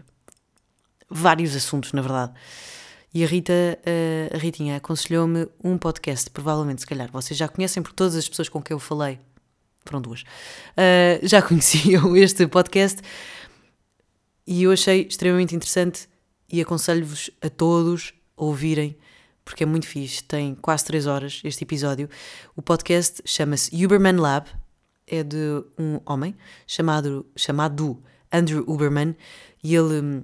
vários 1.10 1.56
assuntos, 1.56 1.94
na 1.94 2.02
verdade. 2.02 2.34
E 3.14 3.24
a 3.24 3.28
Rita, 3.28 3.54
ah, 3.54 4.36
a 4.36 4.38
Ritinha, 4.38 4.76
aconselhou-me 4.76 5.48
um 5.64 5.78
podcast, 5.78 6.30
provavelmente, 6.30 6.82
se 6.82 6.88
calhar, 6.88 7.10
vocês 7.12 7.38
já 7.38 7.48
conhecem, 7.48 7.82
por 7.82 7.94
todas 7.94 8.16
as 8.16 8.28
pessoas 8.28 8.50
com 8.50 8.62
quem 8.62 8.76
eu 8.76 8.80
falei 8.80 9.20
foram 9.88 10.02
duas, 10.02 10.22
uh, 10.22 11.26
já 11.26 11.42
conheciam 11.48 12.16
este 12.16 12.46
podcast 12.48 13.02
e 14.46 14.64
eu 14.64 14.72
achei 14.72 15.08
extremamente 15.10 15.56
interessante 15.56 16.08
e 16.52 16.62
aconselho-vos 16.62 17.32
a 17.42 17.50
todos 17.50 18.14
a 18.38 18.44
ouvirem, 18.44 18.98
porque 19.48 19.64
é 19.64 19.66
muito 19.66 19.88
fixe. 19.88 20.22
Tem 20.22 20.54
quase 20.56 20.84
3 20.86 21.08
horas 21.08 21.42
este 21.44 21.64
episódio. 21.64 22.10
O 22.54 22.62
podcast 22.62 23.22
chama-se 23.26 23.74
Uberman 23.84 24.18
Lab, 24.18 24.46
é 25.08 25.24
de 25.24 25.64
um 25.80 26.02
homem 26.06 26.36
chamado, 26.68 27.26
chamado 27.34 28.04
Andrew 28.32 28.66
Uberman 28.68 29.16
e 29.64 29.74
ele 29.74 30.02
hum, 30.02 30.24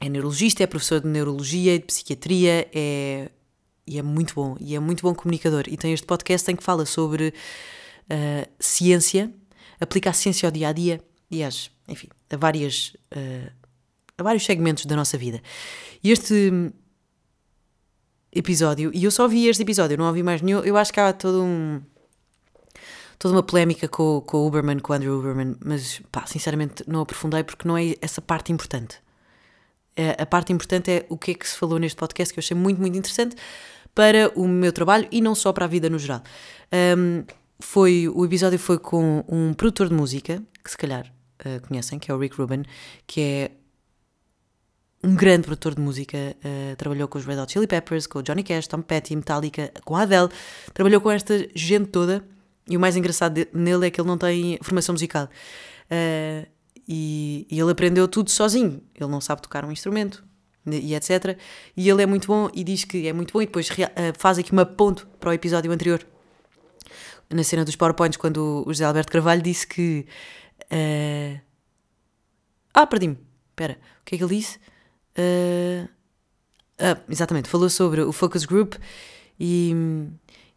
é 0.00 0.08
neurologista, 0.08 0.64
é 0.64 0.66
professor 0.66 1.00
de 1.00 1.06
neurologia 1.06 1.76
e 1.76 1.78
de 1.78 1.84
psiquiatria, 1.84 2.68
é, 2.74 3.30
e 3.86 3.98
é 3.98 4.02
muito 4.02 4.34
bom, 4.34 4.56
e 4.58 4.74
é 4.74 4.80
muito 4.80 5.02
bom 5.02 5.14
comunicador. 5.14 5.64
E 5.68 5.76
tem 5.76 5.92
este 5.92 6.06
podcast 6.06 6.50
em 6.50 6.56
que 6.56 6.64
fala 6.64 6.84
sobre 6.84 7.28
uh, 7.28 8.50
ciência, 8.58 9.32
aplica 9.80 10.10
a 10.10 10.12
ciência 10.12 10.48
ao 10.48 10.50
dia 10.50 10.68
a 10.68 10.72
dia 10.72 11.00
e 11.30 11.44
às, 11.44 11.70
enfim, 11.86 12.08
a, 12.28 12.36
várias, 12.36 12.96
uh, 13.14 13.52
a 14.18 14.22
vários 14.24 14.44
segmentos 14.44 14.86
da 14.86 14.96
nossa 14.96 15.16
vida. 15.16 15.40
E 16.02 16.10
este 16.10 16.72
episódio, 18.32 18.90
e 18.94 19.04
eu 19.04 19.10
só 19.10 19.26
vi 19.26 19.48
este 19.48 19.62
episódio, 19.62 19.96
não 19.98 20.06
ouvi 20.06 20.22
mais 20.22 20.40
nenhum, 20.40 20.60
eu 20.60 20.76
acho 20.76 20.92
que 20.92 21.00
há 21.00 21.12
todo 21.12 21.42
um 21.42 21.80
toda 23.18 23.34
uma 23.34 23.42
polémica 23.42 23.86
com, 23.86 24.22
com 24.22 24.38
o 24.38 24.46
Uberman, 24.46 24.78
com 24.78 24.94
o 24.94 24.96
Andrew 24.96 25.18
Uberman, 25.18 25.54
mas 25.62 26.00
pá, 26.10 26.24
sinceramente 26.26 26.82
não 26.86 27.02
aprofundei 27.02 27.44
porque 27.44 27.68
não 27.68 27.76
é 27.76 27.94
essa 28.00 28.22
parte 28.22 28.50
importante. 28.50 28.96
É, 29.94 30.16
a 30.22 30.24
parte 30.24 30.52
importante 30.52 30.90
é 30.90 31.06
o 31.10 31.18
que 31.18 31.32
é 31.32 31.34
que 31.34 31.46
se 31.46 31.54
falou 31.54 31.78
neste 31.78 31.96
podcast 31.96 32.32
que 32.32 32.38
eu 32.38 32.42
achei 32.42 32.56
muito, 32.56 32.80
muito 32.80 32.96
interessante 32.96 33.36
para 33.94 34.32
o 34.34 34.48
meu 34.48 34.72
trabalho 34.72 35.06
e 35.12 35.20
não 35.20 35.34
só 35.34 35.52
para 35.52 35.66
a 35.66 35.68
vida 35.68 35.90
no 35.90 35.98
geral. 35.98 36.22
Um, 36.96 37.24
foi, 37.60 38.08
o 38.08 38.24
episódio 38.24 38.58
foi 38.58 38.78
com 38.78 39.22
um 39.28 39.52
produtor 39.52 39.88
de 39.88 39.94
música, 39.94 40.42
que 40.64 40.70
se 40.70 40.78
calhar 40.78 41.12
uh, 41.44 41.68
conhecem, 41.68 41.98
que 41.98 42.10
é 42.10 42.14
o 42.14 42.18
Rick 42.18 42.36
Rubin, 42.36 42.62
que 43.06 43.20
é 43.20 43.50
um 45.02 45.14
grande 45.14 45.44
produtor 45.44 45.74
de 45.74 45.80
música, 45.80 46.16
uh, 46.16 46.76
trabalhou 46.76 47.08
com 47.08 47.18
os 47.18 47.24
Red 47.24 47.40
Hot 47.40 47.52
Chili 47.52 47.66
Peppers, 47.66 48.06
com 48.06 48.18
o 48.18 48.22
Johnny 48.22 48.42
Cash, 48.42 48.66
Tom 48.66 48.82
Petty, 48.82 49.16
Metallica, 49.16 49.72
com 49.84 49.96
a 49.96 50.02
Adele, 50.02 50.28
trabalhou 50.74 51.00
com 51.00 51.10
esta 51.10 51.48
gente 51.54 51.86
toda 51.86 52.24
e 52.68 52.76
o 52.76 52.80
mais 52.80 52.96
engraçado 52.96 53.46
nele 53.52 53.86
é 53.86 53.90
que 53.90 54.00
ele 54.00 54.06
não 54.06 54.16
tem 54.16 54.58
formação 54.62 54.92
musical. 54.92 55.24
Uh, 55.86 56.46
e, 56.86 57.46
e, 57.50 57.60
ele 57.60 57.70
aprendeu 57.70 58.06
tudo 58.06 58.30
sozinho. 58.30 58.82
Ele 58.94 59.10
não 59.10 59.20
sabe 59.20 59.42
tocar 59.42 59.64
um 59.64 59.72
instrumento 59.72 60.24
e 60.66 60.94
etc. 60.94 61.36
E 61.76 61.88
ele 61.88 62.02
é 62.02 62.06
muito 62.06 62.28
bom 62.28 62.48
e 62.54 62.62
diz 62.62 62.84
que 62.84 63.08
é 63.08 63.12
muito 63.12 63.32
bom 63.32 63.42
e 63.42 63.46
depois 63.46 63.68
uh, 63.70 63.74
faz 64.18 64.38
aqui 64.38 64.52
uma 64.52 64.66
ponte 64.66 65.04
para 65.18 65.30
o 65.30 65.32
episódio 65.32 65.72
anterior. 65.72 66.06
Na 67.28 67.42
cena 67.42 67.64
dos 67.64 67.76
PowerPoints, 67.76 68.16
quando 68.16 68.64
o 68.66 68.72
José 68.72 68.84
Alberto 68.84 69.12
Carvalho 69.12 69.42
disse 69.42 69.66
que. 69.66 70.06
Uh... 70.64 71.40
Ah, 72.74 72.86
perdi-me. 72.86 73.18
Espera, 73.50 73.78
o 74.00 74.04
que 74.04 74.14
é 74.14 74.18
que 74.18 74.24
ele 74.24 74.36
disse? 74.36 74.58
Ah, 75.16 76.96
exatamente, 77.08 77.48
falou 77.48 77.68
sobre 77.68 78.00
o 78.00 78.12
Focus 78.12 78.44
Group 78.46 78.74
e 79.38 79.74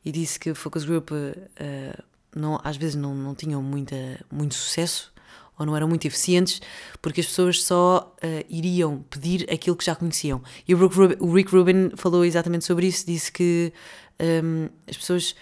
e 0.05 0.11
disse 0.11 0.39
que 0.39 0.51
o 0.51 0.55
Focus 0.55 0.83
Group 0.83 1.11
uh, 1.11 2.03
não, 2.35 2.59
às 2.63 2.77
vezes 2.77 2.95
não, 2.95 3.15
não 3.15 3.33
tinham 3.33 3.61
muita, 3.61 3.95
muito 4.31 4.55
sucesso 4.55 5.13
ou 5.57 5.65
não 5.65 5.75
eram 5.75 5.87
muito 5.87 6.05
eficientes 6.05 6.61
porque 7.01 7.21
as 7.21 7.27
pessoas 7.27 7.63
só 7.63 8.13
uh, 8.17 8.45
iriam 8.49 9.03
pedir 9.09 9.49
aquilo 9.51 9.75
que 9.75 9.85
já 9.85 9.95
conheciam. 9.95 10.41
E 10.67 10.75
o 10.75 10.77
Rick, 10.77 10.95
Rubin, 10.95 11.15
o 11.19 11.33
Rick 11.33 11.51
Rubin 11.55 11.91
falou 11.95 12.25
exatamente 12.25 12.65
sobre 12.65 12.87
isso, 12.87 13.05
disse 13.05 13.31
que 13.31 13.71
um, 14.43 14.69
as 14.87 14.97
pessoas 14.97 15.35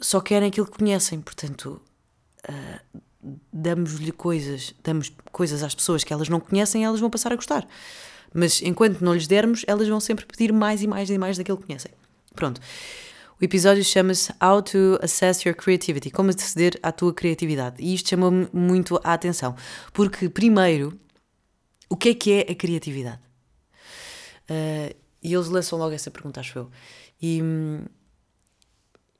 só 0.00 0.20
querem 0.20 0.48
aquilo 0.48 0.66
que 0.66 0.78
conhecem, 0.78 1.20
portanto, 1.20 1.80
uh, 2.48 3.00
damos-lhe 3.52 4.12
coisas, 4.12 4.74
damos 4.82 5.12
coisas 5.30 5.62
às 5.62 5.74
pessoas 5.74 6.04
que 6.04 6.12
elas 6.12 6.28
não 6.28 6.40
conhecem, 6.40 6.84
elas 6.84 7.00
vão 7.00 7.10
passar 7.10 7.32
a 7.32 7.36
gostar. 7.36 7.66
Mas 8.34 8.62
enquanto 8.62 9.00
não 9.00 9.14
lhes 9.14 9.26
dermos, 9.26 9.64
elas 9.66 9.88
vão 9.88 10.00
sempre 10.00 10.26
pedir 10.26 10.52
mais 10.52 10.82
e 10.82 10.86
mais 10.86 11.10
e 11.10 11.18
mais 11.18 11.36
daquilo 11.36 11.58
que 11.58 11.66
conhecem. 11.66 11.92
Pronto. 12.34 12.60
O 13.40 13.44
episódio 13.44 13.84
chama-se 13.84 14.32
How 14.42 14.62
to 14.62 14.98
Assess 15.02 15.46
Your 15.46 15.56
Creativity 15.56 16.10
Como 16.10 16.30
aceder 16.30 16.78
à 16.82 16.92
tua 16.92 17.12
criatividade. 17.12 17.82
E 17.82 17.92
isto 17.92 18.08
chamou-me 18.08 18.48
muito 18.52 19.00
a 19.02 19.14
atenção. 19.14 19.56
Porque, 19.92 20.28
primeiro, 20.28 20.98
o 21.88 21.96
que 21.96 22.10
é 22.10 22.14
que 22.14 22.32
é 22.32 22.52
a 22.52 22.54
criatividade? 22.54 23.20
Uh, 24.48 24.94
e 25.22 25.34
eles 25.34 25.48
lançam 25.48 25.78
logo 25.78 25.92
essa 25.92 26.10
pergunta, 26.10 26.40
acho 26.40 26.58
eu. 26.58 26.70
E, 27.20 27.40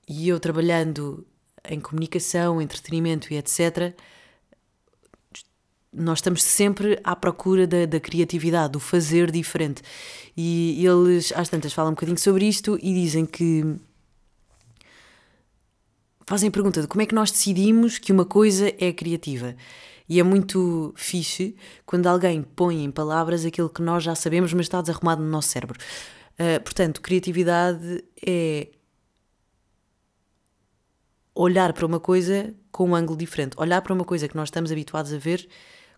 e 0.09 0.29
eu 0.29 0.41
trabalhando 0.41 1.27
em 1.69 1.81
comunicação, 1.81 2.61
entretenimento 2.61 3.33
e 3.33 3.37
etc., 3.37 3.95
nós 5.93 6.19
estamos 6.19 6.43
sempre 6.43 6.99
à 7.05 7.15
procura 7.15 7.67
da, 7.67 7.85
da, 7.85 8.01
criatividade, 8.01 8.73
do 8.73 8.81
fazer 8.81 9.31
diferente. 9.31 9.83
E 10.37 10.85
eles, 10.85 11.33
às 11.37 11.49
tantas, 11.49 11.73
falam 11.73 11.93
um 11.93 11.95
bocadinho 11.95 12.19
sobre 12.19 12.47
isto 12.47 12.79
e 12.83 12.95
dizem 12.95 13.27
que 13.27 13.77
fazem 16.27 16.49
a 16.49 16.53
pergunta 16.53 16.81
de 16.81 16.89
como 16.89 17.03
é 17.03 17.07
que 17.07 17.15
nós 17.15 17.31
decidimos 17.31 17.99
que 17.99 18.11
uma 18.11 18.25
coisa 18.25 18.73
é 18.79 18.93
criativa. 18.93 19.55
E 20.09 20.19
é 20.19 20.23
muito 20.23 20.93
fixe 20.97 21.55
quando 21.85 22.07
alguém 22.07 22.43
põe 22.43 22.83
em 22.85 22.91
palavras 22.91 23.45
aquilo 23.45 23.69
que 23.69 23.83
nós 23.83 24.03
já 24.03 24.15
sabemos, 24.15 24.53
mas 24.53 24.67
está 24.67 24.81
desarrumado 24.81 25.23
no 25.23 25.29
nosso 25.29 25.49
cérebro. 25.49 25.79
Uh, 26.35 26.61
portanto, 26.63 27.03
criatividade 27.03 28.03
é 28.27 28.69
olhar 31.35 31.73
para 31.73 31.87
uma 31.87 32.01
coisa 32.01 32.55
com 32.71 32.91
um 32.91 32.95
ângulo 32.95 33.19
diferente, 33.19 33.55
olhar 33.59 33.81
para 33.83 33.93
uma 33.93 34.05
coisa 34.05 34.29
que 34.29 34.37
nós 34.37 34.49
estamos 34.49 34.73
habituados 34.73 35.13
a 35.13 35.19
ver 35.19 35.47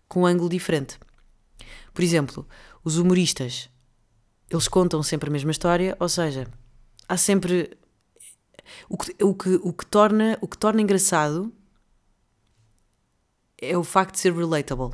com 0.07 0.21
um 0.21 0.25
ângulo 0.25 0.49
diferente. 0.49 0.99
Por 1.93 2.03
exemplo, 2.03 2.47
os 2.83 2.97
humoristas, 2.97 3.69
eles 4.49 4.67
contam 4.67 5.01
sempre 5.01 5.29
a 5.29 5.31
mesma 5.31 5.51
história, 5.51 5.95
ou 5.99 6.09
seja, 6.09 6.47
há 7.07 7.17
sempre 7.17 7.77
o 8.89 8.97
que, 8.97 9.23
o 9.23 9.33
que, 9.33 9.49
o 9.55 9.73
que, 9.73 9.85
torna, 9.85 10.37
o 10.41 10.47
que 10.47 10.57
torna 10.57 10.81
engraçado 10.81 11.53
é 13.57 13.77
o 13.77 13.83
facto 13.83 14.15
de 14.15 14.19
ser 14.19 14.33
relatable. 14.33 14.91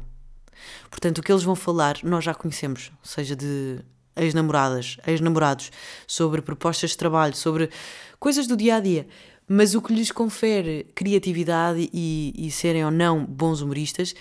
Portanto, 0.90 1.18
o 1.18 1.24
que 1.24 1.32
eles 1.32 1.44
vão 1.44 1.56
falar, 1.56 1.98
nós 2.04 2.24
já 2.24 2.34
conhecemos, 2.34 2.92
seja 3.04 3.36
de 3.36 3.80
ex-namoradas, 4.16 4.98
ex-namorados, 5.08 5.72
sobre 6.06 6.42
propostas 6.42 6.92
de 6.92 6.98
trabalho, 6.98 7.36
sobre 7.36 7.70
coisas 8.20 8.46
do 8.48 8.56
dia 8.56 8.76
a 8.76 8.80
dia. 8.80 9.08
Mas 9.48 9.74
o 9.76 9.82
que 9.82 9.94
lhes 9.94 10.12
confere 10.12 10.86
criatividade 10.96 11.90
e, 11.92 12.34
e 12.38 12.52
serem 12.52 12.86
ou 12.86 12.92
não 12.92 13.26
bons 13.26 13.62
humoristas 13.62 14.14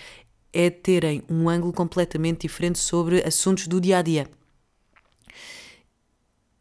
é 0.53 0.69
terem 0.69 1.23
um 1.29 1.49
ângulo 1.49 1.73
completamente 1.73 2.41
diferente 2.41 2.79
sobre 2.79 3.23
assuntos 3.23 3.67
do 3.67 3.79
dia 3.79 3.99
a 3.99 4.01
dia. 4.01 4.29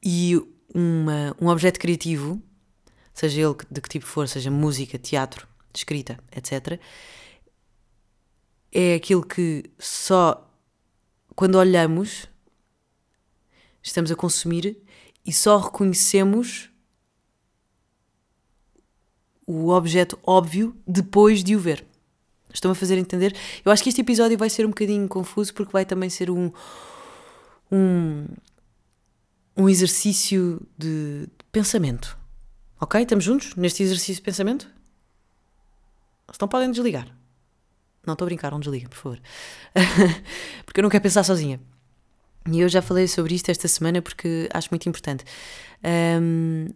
E 0.02 0.40
uma, 0.74 1.36
um 1.40 1.48
objeto 1.48 1.78
criativo 1.78 2.40
seja 3.12 3.40
ele 3.40 3.54
de 3.70 3.80
que 3.80 3.88
tipo 3.88 4.06
for, 4.06 4.28
seja 4.28 4.50
música, 4.50 4.98
teatro, 4.98 5.46
escrita, 5.74 6.18
etc., 6.34 6.80
é 8.72 8.94
aquilo 8.94 9.26
que 9.26 9.64
só 9.78 10.48
quando 11.34 11.56
olhamos 11.56 12.28
estamos 13.82 14.12
a 14.12 14.16
consumir 14.16 14.80
e 15.26 15.32
só 15.32 15.58
reconhecemos 15.58 16.70
o 19.46 19.70
objeto 19.70 20.16
óbvio 20.22 20.76
depois 20.86 21.42
de 21.42 21.56
o 21.56 21.58
ver. 21.58 21.89
Estão 22.52 22.70
a 22.70 22.74
fazer 22.74 22.98
entender? 22.98 23.34
Eu 23.64 23.70
acho 23.72 23.82
que 23.82 23.88
este 23.88 24.00
episódio 24.00 24.36
vai 24.36 24.50
ser 24.50 24.66
um 24.66 24.70
bocadinho 24.70 25.06
confuso 25.08 25.54
porque 25.54 25.72
vai 25.72 25.84
também 25.84 26.10
ser 26.10 26.30
um 26.30 26.50
um, 27.70 28.26
um 29.56 29.68
exercício 29.68 30.60
de 30.76 31.28
pensamento. 31.52 32.18
Ok? 32.80 33.00
Estamos 33.00 33.24
juntos 33.24 33.54
neste 33.54 33.82
exercício 33.82 34.16
de 34.16 34.22
pensamento? 34.22 34.68
Então 36.34 36.48
podem 36.48 36.70
desligar. 36.70 37.06
Não 38.06 38.14
estou 38.14 38.24
a 38.24 38.28
brincar, 38.28 38.50
não 38.50 38.60
desliga, 38.60 38.88
por 38.88 38.96
favor. 38.96 39.20
porque 40.64 40.80
eu 40.80 40.82
não 40.82 40.90
quero 40.90 41.02
pensar 41.02 41.22
sozinha. 41.22 41.60
E 42.50 42.60
eu 42.60 42.68
já 42.68 42.80
falei 42.80 43.06
sobre 43.06 43.34
isto 43.34 43.50
esta 43.50 43.68
semana 43.68 44.00
porque 44.00 44.48
acho 44.52 44.68
muito 44.70 44.88
importante. 44.88 45.24
Um, 45.84 46.68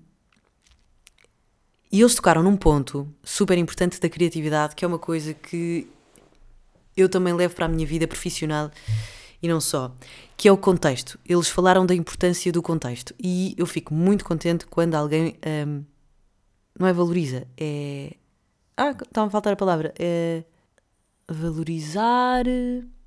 e 1.95 2.01
eles 2.01 2.17
tocaram 2.17 2.43
num 2.43 2.57
ponto 2.57 3.07
super 3.23 3.57
importante 3.57 4.01
da 4.01 4.09
criatividade, 4.09 4.75
que 4.75 4.85
é 4.85 4.89
uma 4.89 4.99
coisa 4.99 5.33
que 5.33 5.87
eu 6.97 7.09
também 7.09 7.33
levo 7.33 7.55
para 7.55 7.67
a 7.67 7.69
minha 7.69 7.87
vida 7.87 8.05
profissional 8.09 8.69
e 9.41 9.47
não 9.47 9.61
só, 9.61 9.95
que 10.37 10.49
é 10.49 10.53
o 10.53 10.57
contexto. 10.57 11.17
Eles 11.25 11.49
falaram 11.49 11.87
da 11.87 11.95
importância 11.95 12.51
do 12.51 12.61
contexto 12.61 13.15
e 13.17 13.55
eu 13.57 13.65
fico 13.65 13.95
muito 13.95 14.25
contente 14.25 14.67
quando 14.67 14.97
alguém 14.97 15.37
um, 15.47 15.85
não 16.77 16.89
é 16.89 16.93
valoriza, 16.93 17.47
é. 17.57 18.15
Ah, 18.77 18.91
está 18.91 19.23
a 19.23 19.31
faltar 19.31 19.53
a 19.53 19.57
palavra. 19.57 19.95
É. 19.97 20.43
Valorizar. 21.29 22.45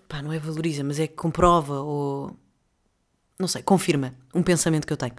Pá, 0.07 0.21
não 0.21 0.31
é 0.31 0.39
valoriza, 0.39 0.81
mas 0.85 0.97
é 0.97 1.07
que 1.07 1.15
comprova 1.15 1.81
ou. 1.81 2.33
Não 3.37 3.49
sei, 3.49 3.61
confirma 3.63 4.13
um 4.33 4.41
pensamento 4.41 4.87
que 4.87 4.93
eu 4.93 4.97
tenho. 4.97 5.15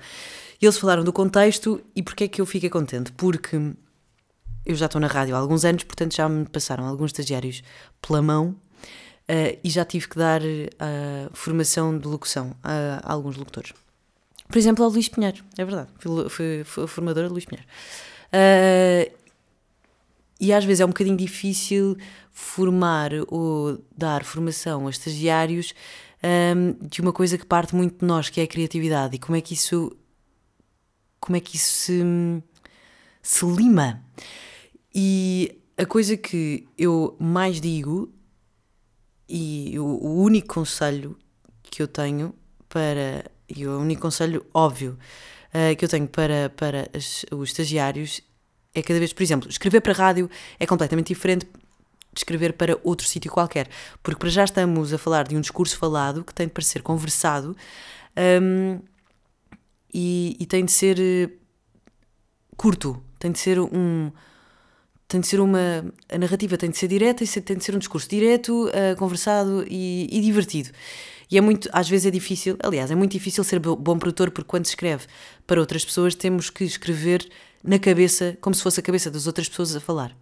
E 0.61 0.67
eles 0.67 0.77
falaram 0.77 1.05
do 1.05 1.12
contexto 1.12 1.81
e 1.95 2.03
porquê 2.03 2.25
é 2.25 2.29
que 2.29 2.41
eu 2.41 2.47
fiquei 2.47 2.69
contente? 2.69 3.12
Porque 3.12 3.57
eu 4.67 4.75
já 4.75 4.87
estou 4.87 5.00
na 5.00 5.07
rádio 5.07 5.35
há 5.35 5.38
alguns 5.38 5.65
anos, 5.65 5.85
portanto 5.85 6.15
já 6.15 6.29
me 6.29 6.45
passaram 6.47 6.85
alguns 6.85 7.11
estagiários 7.11 7.62
pela 8.03 8.21
mão 8.21 8.49
uh, 8.49 9.59
e 9.62 9.71
já 9.71 9.85
tive 9.85 10.09
que 10.09 10.19
dar 10.19 10.43
uh, 10.43 11.31
formação 11.33 11.97
de 11.97 12.09
locução 12.09 12.55
a, 12.62 13.00
a, 13.03 13.12
alguns 13.12 13.37
locutores. 13.37 13.73
Por 14.49 14.59
exemplo, 14.59 14.85
ao 14.85 14.91
Luís 14.91 15.09
Pinheiro, 15.09 15.45
é 15.57 15.65
verdade, 15.65 15.91
fui, 15.99 16.29
fui, 16.29 16.65
fui 16.65 16.87
formadora 16.87 17.29
de 17.29 17.33
Luís 17.33 17.45
Pinheiro. 17.45 17.69
Uh, 18.33 19.19
e 20.41 20.53
às 20.53 20.65
vezes 20.65 20.81
é 20.81 20.85
um 20.85 20.88
bocadinho 20.88 21.17
difícil 21.17 21.97
formar 22.33 23.11
ou 23.29 23.79
dar 23.97 24.23
formação 24.25 24.87
a 24.87 24.91
estagiários 24.91 25.75
um, 26.23 26.87
de 26.87 27.00
uma 27.00 27.12
coisa 27.12 27.37
que 27.37 27.45
parte 27.45 27.75
muito 27.75 28.00
de 28.00 28.07
nós, 28.07 28.29
que 28.29 28.41
é 28.41 28.45
a 28.45 28.47
criatividade, 28.47 29.17
e 29.17 29.19
como 29.19 29.37
é 29.37 29.41
que 29.41 29.55
isso 29.55 29.97
como 31.21 31.37
é 31.37 31.41
que 31.41 31.57
isso 31.57 31.71
se, 31.71 32.03
se 33.23 33.45
lima. 33.47 34.03
E 34.95 35.61
a 35.77 35.87
coisa 35.87 36.17
que 36.17 36.67
eu 36.77 37.17
mais 37.19 37.61
digo, 37.61 38.13
e 39.29 39.79
o, 39.79 39.85
o 39.85 40.23
único 40.23 40.55
conselho 40.55 41.17
que 41.63 41.83
eu 41.83 41.89
tenho 41.89 42.35
para. 42.69 43.25
E 43.49 43.67
o 43.67 43.79
único 43.79 44.03
conselho 44.03 44.45
óbvio 44.53 44.99
uh, 45.55 45.75
que 45.77 45.85
eu 45.85 45.89
tenho 45.89 46.07
para, 46.07 46.51
para 46.51 46.89
as, 46.95 47.25
os 47.31 47.51
estagiários 47.51 48.21
é 48.75 48.83
cada 48.83 48.99
vez, 48.99 49.13
por 49.13 49.23
exemplo, 49.23 49.49
escrever 49.49 49.81
para 49.81 49.93
rádio 49.93 50.31
é 50.59 50.67
completamente 50.67 51.09
diferente 51.09 51.47
de 51.47 52.21
escrever 52.21 52.53
para 52.55 52.79
outro 52.83 53.07
sítio 53.07 53.31
qualquer, 53.31 53.69
porque 54.03 54.19
para 54.19 54.29
já 54.29 54.45
estamos 54.45 54.93
a 54.93 54.99
falar 54.99 55.27
de 55.27 55.37
um 55.37 55.41
discurso 55.41 55.77
falado 55.77 56.25
que 56.25 56.35
tem 56.35 56.47
de 56.47 56.53
parecer 56.53 56.83
conversado 56.83 57.57
um, 58.43 58.81
e, 59.92 60.37
e, 60.38 60.47
tem 60.47 60.64
de 60.64 60.73
ser 60.73 60.99
eh, 61.00 61.30
curto, 62.57 63.02
tem 63.18 63.33
de 63.33 63.38
ser 63.38 63.59
um 63.59 64.11
tem 65.07 65.21
de 65.21 65.26
ser 65.26 65.40
uma 65.40 65.90
a 66.09 66.18
narrativa 66.18 66.59
tem 66.59 66.71
de 66.71 66.76
ser 66.76 66.88
direta 66.88 67.25
e 67.25 67.26
tem 67.26 67.57
de 67.57 67.64
ser 67.64 67.75
um 67.75 67.78
discurso 67.78 68.09
direto, 68.09 68.68
uh, 68.68 68.97
conversado 68.99 69.64
e, 69.66 70.07
e 70.11 70.21
divertido. 70.21 70.71
E 71.30 71.38
é 71.38 71.40
muito, 71.40 71.68
às 71.73 71.88
vezes 71.88 72.07
é 72.07 72.11
difícil, 72.11 72.57
aliás, 72.62 72.90
é 72.90 72.95
muito 72.95 73.12
difícil 73.12 73.42
ser 73.45 73.59
bom 73.59 73.99
produtor 73.99 74.30
porque 74.30 74.49
quando 74.49 74.66
se 74.66 74.73
escreve 74.73 75.07
para 75.47 75.61
outras 75.61 75.85
pessoas 75.85 76.14
temos 76.14 76.50
que 76.50 76.64
escrever 76.64 77.26
na 77.62 77.78
cabeça, 77.78 78.37
como 78.40 78.54
se 78.54 78.62
fosse 78.62 78.80
a 78.80 78.83
cabeça 78.83 79.11
das 79.11 79.26
outras 79.26 79.49
pessoas 79.49 79.75
a 79.75 79.80
falar. 79.80 80.16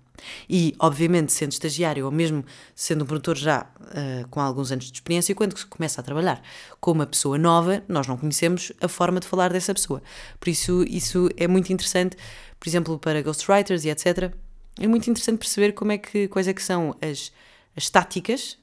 E, 0.49 0.75
obviamente, 0.79 1.33
sendo 1.33 1.53
estagiário 1.53 2.05
ou 2.05 2.11
mesmo 2.11 2.45
sendo 2.75 3.05
um 3.05 3.07
produtor 3.07 3.37
já 3.37 3.67
uh, 3.81 4.29
com 4.29 4.41
alguns 4.41 4.73
anos 4.73 4.87
de 4.87 4.93
experiência, 4.93 5.35
quando 5.35 5.57
se 5.57 5.67
começa 5.67 6.01
a 6.01 6.05
trabalhar 6.05 6.43
com 6.81 6.93
uma 6.93 7.07
pessoa 7.07 7.39
nova, 7.39 7.83
nós 7.89 8.07
não 8.07 8.17
conhecemos 8.17 8.73
a 8.81 8.89
forma 8.89 9.21
de 9.21 9.27
falar 9.27 9.53
dessa 9.53 9.75
pessoa. 9.75 10.03
Por 10.39 10.49
isso, 10.49 10.85
isso 10.89 11.29
é 11.37 11.47
muito 11.47 11.73
interessante, 11.73 12.17
por 12.59 12.69
exemplo, 12.69 12.99
para 12.99 13.23
ghostwriters 13.23 13.85
e 13.85 13.91
etc. 13.91 14.33
É 14.79 14.87
muito 14.87 15.09
interessante 15.09 15.39
perceber 15.39 15.73
como 15.73 15.93
é 15.93 15.99
que, 15.99 16.29
quais 16.29 16.49
é 16.49 16.53
que 16.53 16.63
são 16.63 16.95
as, 17.01 17.33
as 17.77 17.89
táticas 17.91 18.59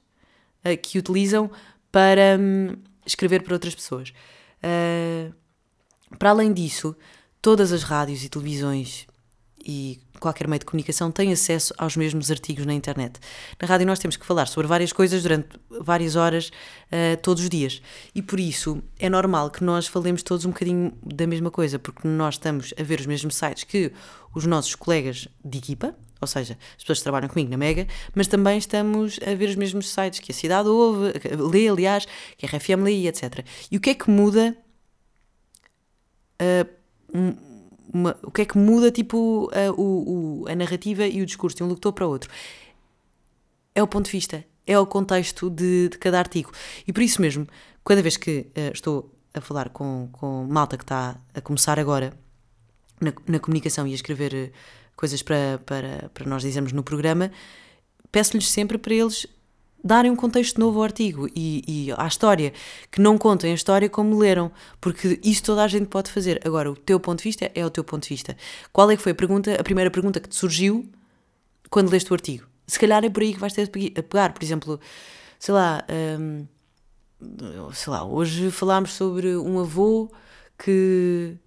uh, 0.66 0.78
que 0.82 1.00
utilizam 1.00 1.50
para 1.92 2.38
hum, 2.40 2.76
escrever 3.06 3.44
para 3.44 3.54
outras 3.54 3.76
pessoas. 3.76 4.14
Uh, 4.64 5.34
para 6.18 6.30
além 6.30 6.54
disso, 6.54 6.96
todas 7.42 7.72
as 7.72 7.84
rádios 7.84 8.24
e 8.24 8.30
televisões 8.30 9.06
e 9.66 10.00
qualquer 10.20 10.48
meio 10.48 10.60
de 10.60 10.66
comunicação 10.66 11.12
tem 11.12 11.32
acesso 11.32 11.74
aos 11.78 11.96
mesmos 11.96 12.32
artigos 12.32 12.66
na 12.66 12.74
internet. 12.74 13.20
Na 13.62 13.68
rádio 13.68 13.86
nós 13.86 14.00
temos 14.00 14.16
que 14.16 14.26
falar 14.26 14.46
sobre 14.46 14.68
várias 14.68 14.94
coisas 14.94 15.22
durante 15.22 15.50
várias 15.70 16.16
horas 16.16 16.48
uh, 16.48 17.18
todos 17.22 17.44
os 17.44 17.50
dias 17.50 17.82
e 18.14 18.22
por 18.22 18.40
isso 18.40 18.82
é 19.00 19.10
normal 19.10 19.50
que 19.50 19.64
nós 19.64 19.88
falemos 19.88 20.24
todos 20.24 20.46
um 20.46 20.50
bocadinho 20.50 20.94
da 21.04 21.28
mesma 21.28 21.52
coisa, 21.52 21.78
porque 21.80 22.08
nós 22.08 22.36
estamos 22.36 22.74
a 22.78 22.84
ver 22.84 23.00
os 23.00 23.06
mesmos 23.06 23.36
sites 23.36 23.64
que 23.64 23.92
os 24.34 24.46
nossos 24.46 24.76
colegas 24.76 25.28
de 25.44 25.58
equipa, 25.58 25.96
ou 26.20 26.28
seja, 26.28 26.58
as 26.78 26.84
pessoas 26.84 27.00
que 27.00 27.04
trabalham 27.04 27.28
comigo 27.28 27.52
na 27.52 27.58
Mega, 27.58 27.86
mas 28.16 28.28
também 28.28 28.58
estamos 28.58 29.20
a 29.26 29.36
ver 29.36 29.50
os 29.50 29.56
mesmos 29.56 29.90
sites 29.90 30.20
que 30.20 30.32
a 30.32 30.36
cidade 30.36 30.70
ouve, 30.70 31.14
lê, 31.52 31.68
aliás, 31.68 32.08
que 32.38 32.46
a 32.46 32.50
RFM 32.50 32.84
lê, 32.84 33.08
etc. 33.08 33.46
E 33.70 33.78
o 33.78 33.80
que 33.82 33.92
é 33.92 33.94
que 33.94 34.10
muda? 34.10 34.58
Uh, 36.42 36.83
uma, 37.94 38.18
o 38.24 38.32
que 38.32 38.42
é 38.42 38.46
que 38.46 38.58
muda 38.58 38.92
tipo 38.92 39.50
a, 39.54 39.72
o, 39.72 40.46
a 40.50 40.56
narrativa 40.56 41.06
e 41.06 41.22
o 41.22 41.26
discurso 41.26 41.58
de 41.58 41.64
um 41.64 41.68
locutor 41.68 41.94
para 41.94 42.08
outro? 42.08 42.30
É 43.76 43.82
o 43.82 43.88
ponto 43.88 44.06
de 44.06 44.12
vista, 44.12 44.44
é 44.66 44.78
o 44.78 44.86
contexto 44.86 45.50
de, 45.50 45.90
de 45.90 45.98
cada 45.98 46.20
artigo. 46.20 46.52
E 46.88 46.92
por 46.92 47.02
isso 47.02 47.22
mesmo, 47.22 47.48
cada 47.86 48.02
vez 48.02 48.18
que 48.18 48.48
uh, 48.58 48.74
estou 48.74 49.12
a 49.34 49.42
falar 49.42 49.70
com, 49.70 50.10
com 50.12 50.46
malta 50.50 50.78
que 50.78 50.84
está 50.84 51.20
a 51.34 51.42
começar 51.42 51.80
agora 51.80 52.14
na, 53.00 53.14
na 53.28 53.40
comunicação 53.40 53.88
e 53.88 53.92
a 53.92 53.96
escrever 53.96 54.34
uh, 54.34 54.52
coisas 54.96 55.22
para, 55.22 55.60
para, 55.66 56.10
para 56.14 56.26
nós 56.26 56.42
dizermos 56.42 56.72
no 56.72 56.84
programa, 56.84 57.32
peço-lhes 58.12 58.50
sempre 58.50 58.78
para 58.78 58.94
eles 58.94 59.28
darem 59.84 60.10
um 60.10 60.16
contexto 60.16 60.60
novo 60.60 60.80
ao 60.80 60.84
artigo 60.86 61.28
e, 61.36 61.64
e 61.68 61.92
à 61.98 62.08
história, 62.08 62.54
que 62.90 63.02
não 63.02 63.18
contem 63.18 63.52
a 63.52 63.56
história 63.56 63.90
como 63.90 64.18
leram, 64.18 64.52
porque 64.80 65.20
isso 65.24 65.44
toda 65.44 65.64
a 65.64 65.68
gente 65.68 65.88
pode 65.88 66.10
fazer. 66.10 66.40
Agora, 66.46 66.72
o 66.72 66.76
teu 66.76 67.00
ponto 67.00 67.20
de 67.20 67.24
vista 67.26 67.52
é 67.54 67.66
o 67.66 67.70
teu 67.70 67.84
ponto 67.84 68.04
de 68.04 68.10
vista. 68.10 68.38
Qual 68.72 68.90
é 68.90 68.96
que 68.96 69.02
foi 69.02 69.12
a 69.12 69.16
pergunta, 69.16 69.54
a 69.60 69.64
primeira 69.64 69.92
pergunta 69.92 70.20
que 70.20 70.30
te 70.30 70.36
surgiu 70.36 70.90
quando 71.70 71.92
leste 71.92 72.10
o 72.10 72.14
artigo? 72.14 72.48
Se 72.66 72.80
calhar 72.80 73.04
é 73.04 73.10
por 73.10 73.22
aí 73.22 73.34
que 73.34 73.40
vais 73.40 73.52
ter 73.52 73.70
a 73.98 74.04
pegar, 74.04 74.34
por 74.34 74.42
exemplo, 74.42 74.80
sei 75.38 75.54
lá, 75.54 75.86
hum, 76.20 76.48
sei 77.74 77.92
lá, 77.92 78.06
hoje 78.06 78.52
falámos 78.52 78.94
sobre 78.94 79.36
um 79.36 79.60
avô 79.60 80.10
que 80.58 81.38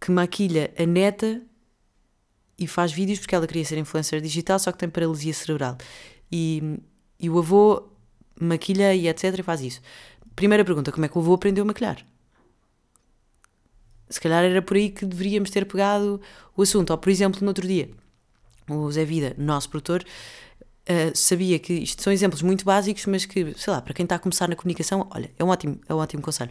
que 0.00 0.10
maquilha 0.10 0.74
a 0.76 0.84
neta 0.84 1.40
e 2.58 2.66
faz 2.66 2.90
vídeos 2.90 3.20
porque 3.20 3.36
ela 3.36 3.46
queria 3.46 3.64
ser 3.64 3.78
influencer 3.78 4.20
digital, 4.20 4.58
só 4.58 4.72
que 4.72 4.78
tem 4.78 4.88
paralisia 4.88 5.32
cerebral. 5.32 5.76
E 6.30 6.80
e 7.22 7.30
o 7.30 7.38
avô 7.38 7.88
maquilha 8.38 8.94
e 8.94 9.08
etc. 9.08 9.38
e 9.38 9.42
faz 9.42 9.60
isso. 9.60 9.80
Primeira 10.34 10.64
pergunta: 10.64 10.90
como 10.90 11.06
é 11.06 11.08
que 11.08 11.16
o 11.16 11.20
avô 11.20 11.34
aprendeu 11.34 11.62
a 11.62 11.66
maquilhar? 11.66 12.04
Se 14.10 14.20
calhar 14.20 14.44
era 14.44 14.60
por 14.60 14.76
aí 14.76 14.90
que 14.90 15.06
deveríamos 15.06 15.50
ter 15.50 15.64
pegado 15.64 16.20
o 16.54 16.62
assunto. 16.62 16.90
Ou, 16.90 16.98
por 16.98 17.08
exemplo, 17.08 17.40
no 17.40 17.48
outro 17.48 17.66
dia, 17.66 17.88
o 18.68 18.90
Zé 18.90 19.06
Vida, 19.06 19.34
nosso 19.38 19.70
produtor, 19.70 20.04
uh, 20.04 21.16
sabia 21.16 21.58
que 21.58 21.72
isto 21.72 22.02
são 22.02 22.12
exemplos 22.12 22.42
muito 22.42 22.62
básicos, 22.64 23.06
mas 23.06 23.24
que, 23.24 23.54
sei 23.56 23.72
lá, 23.72 23.80
para 23.80 23.94
quem 23.94 24.04
está 24.04 24.16
a 24.16 24.18
começar 24.18 24.48
na 24.48 24.56
comunicação, 24.56 25.08
olha, 25.10 25.30
é 25.38 25.44
um 25.44 25.48
ótimo, 25.48 25.80
é 25.88 25.94
um 25.94 25.98
ótimo 25.98 26.22
conselho. 26.22 26.50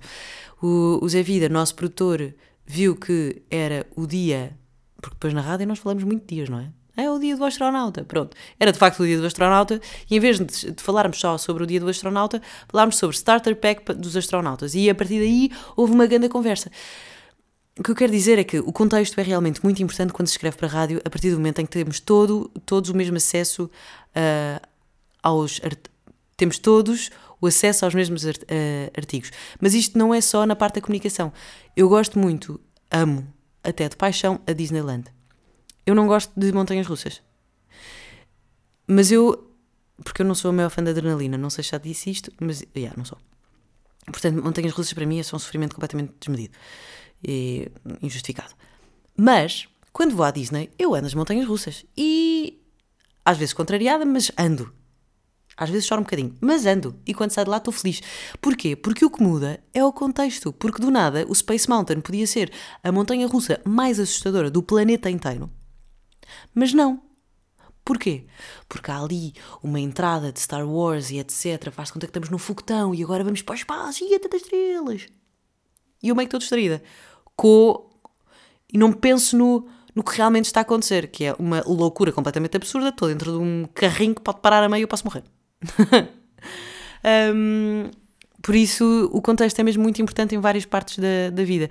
O, 0.62 1.00
o 1.04 1.10
Zé 1.10 1.22
Vida, 1.22 1.50
nosso 1.50 1.76
produtor, 1.76 2.34
viu 2.66 2.96
que 2.96 3.44
era 3.50 3.86
o 3.96 4.08
dia, 4.08 4.58
porque 5.00 5.16
depois 5.16 5.34
na 5.34 5.42
rádio 5.42 5.68
nós 5.68 5.78
falamos 5.78 6.04
muito 6.04 6.26
dias, 6.26 6.50
não 6.50 6.60
é? 6.60 6.72
É 6.96 7.10
o 7.10 7.18
dia 7.20 7.36
do 7.38 7.46
astronauta. 7.46 8.04
Pronto. 8.04 8.36
Era 8.60 8.72
de 8.72 8.78
facto 8.78 9.02
o 9.02 9.06
dia 9.06 9.18
do 9.18 9.26
astronauta 9.26 9.80
e 10.10 10.16
em 10.16 10.20
vez 10.20 10.40
de, 10.40 10.72
de 10.72 10.84
falarmos 10.84 11.20
só 11.20 11.38
sobre 11.38 11.64
o 11.64 11.68
dia 11.68 11.80
do 11.80 11.90
astronauta, 11.90 12.42
falámos 12.68 12.98
sobre 12.98 13.16
Starter 13.16 13.56
Pack 13.56 13.94
dos 13.94 14.16
astronautas. 14.18 14.76
E 14.76 14.90
a 14.90 14.96
partir 14.96 15.20
daí 15.20 15.52
houve 15.76 15.94
uma 15.94 16.06
grande 16.06 16.28
conversa. 16.28 16.70
O 17.80 17.84
que 17.84 17.92
eu 17.92 17.96
quero 17.96 18.12
dizer 18.12 18.38
é 18.38 18.44
que 18.44 18.60
o 18.60 18.72
contexto 18.74 19.18
é 19.20 19.24
realmente 19.24 19.64
muito 19.64 19.82
importante 19.82 20.12
quando 20.12 20.28
se 20.28 20.34
escreve 20.34 20.58
para 20.58 20.68
a 20.68 20.72
rádio, 20.72 21.02
a 21.06 21.10
partir 21.10 21.32
do 21.32 21.38
momento 21.38 21.60
em 21.60 21.66
que 21.66 21.72
temos 21.72 22.00
todo, 22.02 22.52
todos 22.66 22.90
o 22.90 22.96
mesmo 22.96 23.16
acesso 23.16 23.64
uh, 23.64 24.68
aos. 25.24 25.62
Temos 26.36 26.60
todos 26.60 27.10
o 27.40 27.48
acesso 27.48 27.86
aos 27.86 27.96
mesmos 27.96 28.26
art, 28.26 28.42
uh, 28.44 28.92
artigos. 28.96 29.32
Mas 29.60 29.74
isto 29.74 29.98
não 29.98 30.14
é 30.14 30.20
só 30.20 30.46
na 30.46 30.56
parte 30.56 30.76
da 30.76 30.82
comunicação. 30.82 31.32
Eu 31.76 31.88
gosto 31.88 32.20
muito, 32.20 32.60
amo, 32.92 33.26
até 33.64 33.88
de 33.88 33.96
paixão, 33.96 34.42
a 34.46 34.52
Disneyland. 34.52 35.06
Eu 35.86 35.96
não 35.96 36.08
gosto 36.08 36.32
de 36.39 36.52
montanhas 36.52 36.88
russas. 36.88 37.22
Mas 38.88 39.12
eu. 39.12 39.48
Porque 40.04 40.22
eu 40.22 40.26
não 40.26 40.36
sou 40.36 40.50
a 40.50 40.54
maior 40.54 40.70
fã 40.70 40.84
da 40.84 40.91
adrenalina, 40.91 41.38
não 41.38 41.50
sei 41.50 41.63
se 41.63 41.72
já 41.72 41.78
disse 41.78 42.10
isto, 42.10 42.32
mas. 42.39 42.63
Yeah, 42.76 42.96
não 42.98 43.06
sou. 43.06 43.17
Portanto, 44.06 44.44
montanhas 44.44 44.74
russas 44.74 44.94
para 44.94 45.06
mim 45.06 45.20
é 45.20 45.24
só 45.24 45.36
um 45.36 45.39
sofrimento 45.39 45.76
completamente 45.76 46.13
desmedido 46.20 46.58
e 47.26 47.72
injustificado. 48.02 48.54
Mas, 49.15 49.67
quando 49.94 50.15
vou 50.15 50.26
à 50.26 50.32
Disney, 50.32 50.72
eu 50.78 50.94
ando 50.94 51.04
nas 51.04 51.13
montanhas 51.13 51.48
russas. 51.48 51.86
E. 51.96 52.60
Às 53.24 53.38
vezes 53.38 53.54
contrariada, 53.54 54.04
mas 54.04 54.32
ando. 54.38 54.74
Às 55.56 55.70
vezes 55.70 55.86
choro 55.86 56.02
um 56.02 56.04
bocadinho, 56.04 56.36
mas 56.41 56.65
ando. 56.65 57.00
E 57.06 57.13
quando 57.13 57.32
saio 57.32 57.46
de 57.46 57.52
lá 57.52 57.58
estou 57.58 57.72
feliz. 57.72 58.02
Porquê? 58.41 58.76
Porque 58.76 59.06
o 59.06 59.12
que 59.12 59.22
muda 59.22 59.63
é 59.74 59.86
o 59.86 59.94
contexto. 59.94 60.52
Porque 60.52 60.82
do 60.82 60.89
nada 60.89 61.24
o 61.28 61.36
Space 61.36 61.70
Mountain 61.70 62.02
podia 62.02 62.26
ser 62.26 62.52
a 62.84 62.91
montanha 62.91 63.28
russa 63.28 63.62
mais 63.63 64.00
assustadora 64.00 64.50
do 64.50 64.63
planeta 64.63 65.10
inteiro. 65.10 65.52
Mas 66.54 66.74
não. 66.74 67.02
Porquê? 67.84 68.26
Porque 68.70 68.91
há 68.91 69.00
ali 69.00 69.34
uma 69.63 69.80
entrada 69.80 70.32
de 70.32 70.39
Star 70.39 70.67
Wars 70.67 71.10
e 71.10 71.20
etc. 71.20 71.72
Faz 71.72 71.89
conta 71.89 72.06
que 72.06 72.12
estamos 72.12 72.30
no 72.30 72.38
foguetão 72.38 72.94
e 72.94 73.04
agora 73.04 73.24
vamos 73.24 73.41
para 73.41 73.54
o 73.54 73.56
espaço 73.56 74.04
e 74.04 74.13
até 74.13 74.28
das 74.28 74.41
estrelas. 74.41 75.08
E 76.02 76.10
eu 76.10 76.15
meio 76.15 76.28
que 76.28 76.36
estou 76.36 76.39
distraída. 76.39 76.82
Com... 77.36 77.89
E 78.72 78.78
não 78.78 78.94
penso 78.94 79.38
no, 79.38 79.67
no 79.96 80.04
que 80.04 80.15
realmente 80.15 80.46
está 80.46 80.62
a 80.62 80.63
acontecer, 80.63 81.08
que 81.08 81.26
é 81.26 81.36
uma 81.38 81.63
loucura 81.65 82.12
completamente 82.12 82.56
absurda. 82.56 82.89
Estou 82.89 83.08
dentro 83.08 83.32
de 83.32 83.38
um 83.38 83.67
carrinho 83.74 84.15
que 84.15 84.22
pode 84.22 84.39
parar 84.41 84.63
a 84.63 84.70
meio 84.70 84.82
e 84.82 84.84
eu 84.84 84.88
posso 84.88 85.06
morrer. 85.06 85.24
um, 87.36 87.89
por 88.41 88.56
isso, 88.56 89.10
o 89.12 89.22
contexto 89.22 89.60
é 89.60 89.63
mesmo 89.63 89.84
muito 89.84 90.02
importante 90.02 90.36
em 90.36 90.39
várias 90.39 90.65
partes 90.65 90.98
da, 90.98 91.30
da 91.32 91.44
vida. 91.44 91.70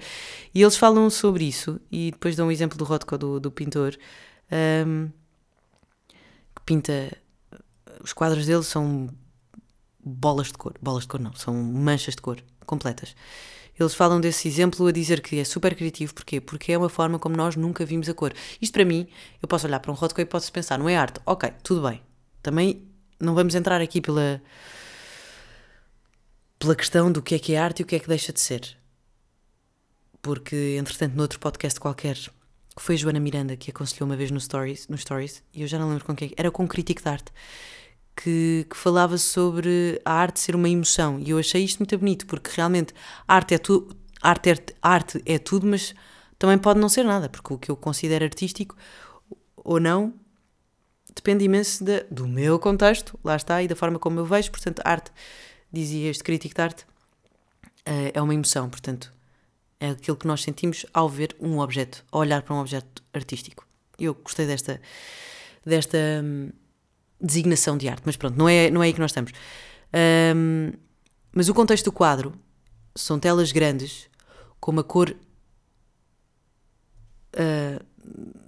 E 0.54 0.62
eles 0.62 0.76
falam 0.76 1.10
sobre 1.10 1.44
isso, 1.44 1.80
e 1.90 2.12
depois 2.12 2.36
dão 2.36 2.48
um 2.48 2.50
exemplo 2.50 2.78
do 2.78 2.84
Rothko, 2.84 3.18
do, 3.18 3.40
do 3.40 3.50
pintor, 3.50 3.96
um, 4.86 5.10
que 6.54 6.62
pinta. 6.64 7.16
Os 8.02 8.12
quadros 8.12 8.46
dele 8.46 8.62
são 8.62 9.10
bolas 10.02 10.48
de 10.48 10.54
cor. 10.54 10.74
Bolas 10.80 11.02
de 11.02 11.08
cor 11.08 11.20
não, 11.20 11.34
são 11.34 11.54
manchas 11.54 12.14
de 12.14 12.22
cor 12.22 12.42
completas. 12.66 13.14
Eles 13.78 13.94
falam 13.94 14.20
desse 14.20 14.46
exemplo 14.46 14.86
a 14.86 14.92
dizer 14.92 15.22
que 15.22 15.38
é 15.38 15.44
super 15.44 15.74
criativo, 15.74 16.14
porquê? 16.14 16.38
Porque 16.40 16.72
é 16.72 16.76
uma 16.76 16.90
forma 16.90 17.18
como 17.18 17.34
nós 17.34 17.56
nunca 17.56 17.84
vimos 17.84 18.08
a 18.10 18.14
cor. 18.14 18.32
Isto 18.60 18.74
para 18.74 18.84
mim, 18.84 19.08
eu 19.40 19.48
posso 19.48 19.66
olhar 19.66 19.80
para 19.80 19.90
um 19.90 19.94
Rothko 19.94 20.20
e 20.20 20.26
posso 20.26 20.52
pensar, 20.52 20.78
não 20.78 20.88
é 20.88 20.96
arte? 20.96 21.18
Ok, 21.24 21.50
tudo 21.62 21.88
bem. 21.88 22.02
Também 22.42 22.86
não 23.18 23.34
vamos 23.34 23.54
entrar 23.54 23.80
aqui 23.80 24.00
pela, 24.00 24.42
pela 26.58 26.76
questão 26.76 27.10
do 27.10 27.22
que 27.22 27.34
é 27.34 27.38
que 27.38 27.54
é 27.54 27.58
arte 27.58 27.80
e 27.80 27.82
o 27.82 27.86
que 27.86 27.96
é 27.96 27.98
que 27.98 28.08
deixa 28.08 28.32
de 28.34 28.40
ser. 28.40 28.76
Porque, 30.20 30.76
entretanto, 30.78 31.16
noutro 31.16 31.40
podcast 31.40 31.80
qualquer 31.80 32.18
que 32.80 32.86
foi 32.86 32.94
a 32.94 32.98
Joana 32.98 33.20
Miranda 33.20 33.54
que 33.58 33.70
aconselhou 33.70 34.08
uma 34.08 34.16
vez 34.16 34.30
no 34.30 34.40
Stories, 34.40 34.88
no 34.88 34.96
stories 34.96 35.42
e 35.52 35.60
eu 35.60 35.68
já 35.68 35.78
não 35.78 35.90
lembro 35.90 36.02
com 36.02 36.16
quem, 36.16 36.32
era 36.34 36.50
com 36.50 36.62
um 36.62 36.66
crítico 36.66 37.02
de 37.02 37.08
arte, 37.10 37.30
que, 38.16 38.66
que, 38.70 38.74
falava 38.74 39.18
sobre 39.18 40.00
a 40.02 40.14
arte 40.14 40.40
ser 40.40 40.56
uma 40.56 40.66
emoção. 40.66 41.20
E 41.20 41.28
eu 41.28 41.38
achei 41.38 41.62
isto 41.62 41.80
muito 41.80 41.98
bonito, 41.98 42.26
porque 42.26 42.50
realmente 42.54 42.94
arte 43.28 43.52
é, 43.52 43.58
tu, 43.58 43.86
arte, 44.22 44.50
é, 44.50 44.56
arte 44.80 45.22
é 45.26 45.38
tudo, 45.38 45.66
mas 45.66 45.94
também 46.38 46.56
pode 46.56 46.80
não 46.80 46.88
ser 46.88 47.04
nada, 47.04 47.28
porque 47.28 47.52
o 47.52 47.58
que 47.58 47.70
eu 47.70 47.76
considero 47.76 48.24
artístico 48.24 48.74
ou 49.56 49.78
não 49.78 50.14
depende 51.14 51.44
imenso 51.44 51.84
de, 51.84 52.04
do 52.10 52.26
meu 52.26 52.58
contexto, 52.58 53.20
lá 53.22 53.36
está, 53.36 53.62
e 53.62 53.68
da 53.68 53.76
forma 53.76 53.98
como 53.98 54.20
eu 54.20 54.24
vejo. 54.24 54.50
Portanto, 54.50 54.80
arte, 54.86 55.12
dizia 55.70 56.08
este 56.08 56.24
crítico 56.24 56.54
de 56.54 56.62
arte, 56.62 56.86
eh, 57.84 58.12
é 58.14 58.22
uma 58.22 58.32
emoção, 58.32 58.70
portanto, 58.70 59.12
é 59.80 59.90
aquilo 59.90 60.16
que 60.16 60.26
nós 60.26 60.42
sentimos 60.42 60.84
ao 60.92 61.08
ver 61.08 61.34
um 61.40 61.58
objeto, 61.58 62.04
ao 62.12 62.20
olhar 62.20 62.42
para 62.42 62.54
um 62.54 62.60
objeto 62.60 63.02
artístico. 63.14 63.66
Eu 63.98 64.14
gostei 64.14 64.46
desta, 64.46 64.80
desta 65.64 65.98
hum, 66.22 66.50
designação 67.20 67.78
de 67.78 67.88
arte, 67.88 68.02
mas 68.04 68.16
pronto, 68.16 68.36
não 68.36 68.48
é, 68.48 68.70
não 68.70 68.82
é 68.82 68.86
aí 68.86 68.92
que 68.92 69.00
nós 69.00 69.10
estamos. 69.10 69.32
Um, 70.36 70.72
mas 71.32 71.48
o 71.48 71.54
contexto 71.54 71.86
do 71.86 71.92
quadro 71.92 72.34
são 72.94 73.18
telas 73.18 73.50
grandes 73.52 74.08
com 74.60 74.70
uma 74.70 74.84
cor. 74.84 75.16
Uh, 77.34 77.84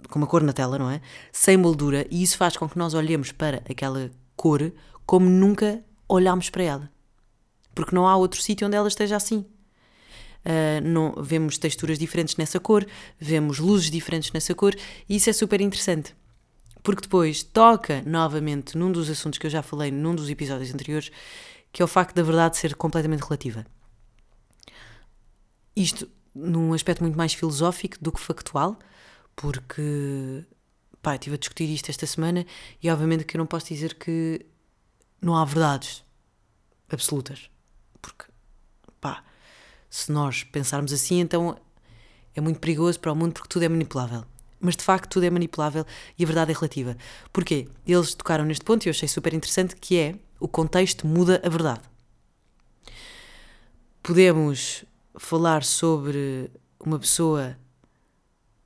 com 0.09 0.19
uma 0.19 0.27
cor 0.27 0.43
na 0.43 0.53
tela, 0.53 0.77
não 0.77 0.91
é? 0.91 1.01
Sem 1.31 1.57
moldura, 1.57 2.05
e 2.11 2.21
isso 2.21 2.37
faz 2.37 2.55
com 2.55 2.69
que 2.69 2.77
nós 2.77 2.93
olhemos 2.93 3.31
para 3.31 3.57
aquela 3.69 4.11
cor 4.35 4.71
como 5.05 5.27
nunca 5.27 5.83
olhámos 6.07 6.51
para 6.51 6.63
ela. 6.63 6.91
Porque 7.73 7.95
não 7.95 8.07
há 8.07 8.15
outro 8.15 8.39
sítio 8.39 8.67
onde 8.67 8.75
ela 8.75 8.87
esteja 8.87 9.15
assim. 9.15 9.45
Uh, 10.45 10.81
não, 10.83 11.15
vemos 11.23 11.57
texturas 11.57 11.97
diferentes 11.97 12.35
nessa 12.35 12.59
cor, 12.59 12.85
vemos 13.19 13.59
luzes 13.59 13.89
diferentes 13.89 14.31
nessa 14.31 14.53
cor, 14.53 14.75
e 15.07 15.15
isso 15.15 15.29
é 15.29 15.33
super 15.33 15.61
interessante. 15.61 16.15
Porque 16.81 17.03
depois 17.03 17.43
toca 17.43 18.01
novamente 18.05 18.77
num 18.77 18.91
dos 18.91 19.09
assuntos 19.09 19.39
que 19.39 19.47
eu 19.47 19.51
já 19.51 19.61
falei 19.61 19.89
num 19.89 20.13
dos 20.13 20.29
episódios 20.29 20.73
anteriores, 20.73 21.11
que 21.71 21.81
é 21.81 21.85
o 21.85 21.87
facto 21.87 22.15
da 22.15 22.23
verdade 22.23 22.57
ser 22.57 22.75
completamente 22.75 23.21
relativa. 23.21 23.65
Isto 25.75 26.09
num 26.35 26.73
aspecto 26.73 27.01
muito 27.01 27.17
mais 27.17 27.33
filosófico 27.33 27.97
do 28.01 28.11
que 28.11 28.19
factual, 28.19 28.77
porque 29.35 30.43
pá, 31.01 31.15
estive 31.15 31.35
a 31.35 31.39
discutir 31.39 31.69
isto 31.69 31.89
esta 31.89 32.05
semana 32.05 32.45
e 32.81 32.89
obviamente 32.89 33.23
que 33.23 33.37
eu 33.37 33.39
não 33.39 33.45
posso 33.45 33.67
dizer 33.67 33.95
que 33.95 34.45
não 35.21 35.35
há 35.35 35.45
verdades 35.45 36.03
absolutas. 36.89 37.49
Porque, 38.01 38.25
pá, 38.99 39.23
se 39.93 40.11
nós 40.11 40.43
pensarmos 40.43 40.91
assim, 40.91 41.19
então 41.19 41.55
é 42.33 42.41
muito 42.41 42.59
perigoso 42.59 42.99
para 42.99 43.11
o 43.11 43.15
mundo 43.15 43.33
porque 43.33 43.47
tudo 43.47 43.61
é 43.61 43.69
manipulável. 43.69 44.25
Mas 44.59 44.75
de 44.75 44.83
facto 44.83 45.07
tudo 45.07 45.23
é 45.23 45.29
manipulável 45.29 45.85
e 46.17 46.23
a 46.23 46.25
verdade 46.25 46.49
é 46.49 46.55
relativa. 46.55 46.97
Porquê? 47.31 47.69
Eles 47.85 48.15
tocaram 48.15 48.43
neste 48.43 48.65
ponto 48.65 48.83
e 48.83 48.89
eu 48.89 48.89
achei 48.89 49.07
super 49.07 49.35
interessante 49.35 49.75
que 49.75 49.99
é 49.99 50.15
o 50.39 50.47
contexto 50.47 51.05
muda 51.05 51.39
a 51.45 51.47
verdade. 51.47 51.81
Podemos 54.01 54.83
falar 55.15 55.63
sobre 55.63 56.49
uma 56.79 56.97
pessoa 56.97 57.55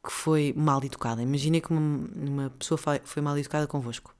que 0.01 0.13
foi 0.13 0.53
mal 0.55 0.81
educada. 0.81 1.21
Imagina 1.21 1.59
que 1.59 1.71
uma, 1.71 2.07
uma 2.15 2.49
pessoa 2.51 2.79
foi 3.03 3.21
mal 3.21 3.37
educada 3.37 3.67
convosco. 3.67 4.15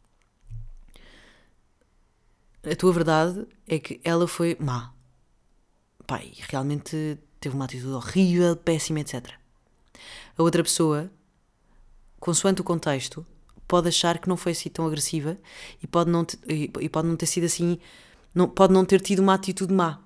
A 2.70 2.76
tua 2.76 2.92
verdade 2.92 3.48
é 3.66 3.80
que 3.80 4.02
ela 4.04 4.28
foi 4.28 4.58
má. 4.60 4.97
Pai, 6.08 6.34
realmente 6.50 7.18
teve 7.40 7.54
uma 7.54 7.66
atitude 7.66 7.92
horrível, 7.92 8.56
péssima, 8.56 9.02
etc. 9.02 9.30
A 10.38 10.42
outra 10.42 10.64
pessoa, 10.64 11.12
consoante 12.20 12.62
o 12.62 12.64
contexto, 12.64 13.26
pode 13.68 13.90
achar 13.90 14.18
que 14.18 14.30
não 14.30 14.38
foi 14.38 14.54
assim 14.54 14.70
tão 14.70 14.88
agressiva 14.88 15.38
e 15.84 15.86
pode 15.86 16.10
não, 16.10 16.26
e 16.48 16.90
pode 16.90 17.08
não 17.08 17.16
ter 17.16 17.26
sido 17.26 17.44
assim, 17.44 17.78
não, 18.34 18.48
pode 18.48 18.74
não 18.74 18.86
ter 18.86 19.02
tido 19.02 19.20
uma 19.20 19.34
atitude 19.34 19.74
má 19.74 20.02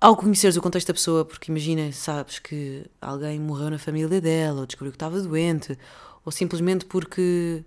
ao 0.00 0.16
conheceres 0.16 0.56
o 0.56 0.62
contexto 0.62 0.88
da 0.88 0.94
pessoa, 0.94 1.24
porque 1.24 1.50
imagina, 1.50 1.90
sabes 1.92 2.38
que 2.38 2.84
alguém 3.00 3.40
morreu 3.40 3.70
na 3.70 3.78
família 3.78 4.20
dela, 4.20 4.60
ou 4.60 4.66
descobriu 4.66 4.92
que 4.92 4.96
estava 4.96 5.20
doente, 5.20 5.76
ou 6.24 6.30
simplesmente 6.30 6.84
porque 6.84 7.64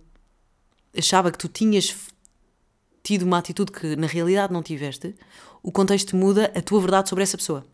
achava 0.97 1.31
que 1.31 1.37
tu 1.37 1.47
tinhas 1.47 1.95
tido 3.03 3.23
uma 3.23 3.39
atitude 3.39 3.71
que 3.71 3.95
na 3.95 4.07
realidade 4.07 4.53
não 4.53 4.61
tiveste, 4.61 5.15
o 5.61 5.71
contexto 5.71 6.15
muda 6.15 6.51
a 6.55 6.61
tua 6.61 6.79
verdade 6.79 7.09
sobre 7.09 7.23
essa 7.23 7.37
pessoa. 7.37 7.65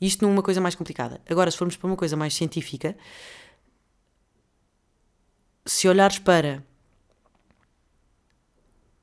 Isto 0.00 0.26
numa 0.26 0.42
coisa 0.42 0.60
mais 0.60 0.74
complicada. 0.74 1.20
Agora, 1.28 1.50
se 1.50 1.56
formos 1.56 1.76
para 1.76 1.86
uma 1.86 1.96
coisa 1.96 2.16
mais 2.16 2.34
científica, 2.34 2.96
se 5.64 5.88
olhares 5.88 6.18
para 6.18 6.62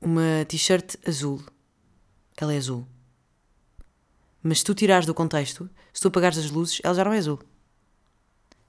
uma 0.00 0.44
t-shirt 0.46 0.96
azul, 1.06 1.42
ela 2.36 2.52
é 2.52 2.56
azul 2.56 2.86
mas 4.42 4.58
se 4.58 4.64
tu 4.64 4.74
tirares 4.74 5.06
do 5.06 5.14
contexto, 5.14 5.70
se 5.92 6.00
tu 6.00 6.08
apagares 6.08 6.38
as 6.38 6.50
luzes, 6.50 6.80
ela 6.82 6.94
já 6.94 7.04
não 7.04 7.12
é 7.12 7.18
azul. 7.18 7.38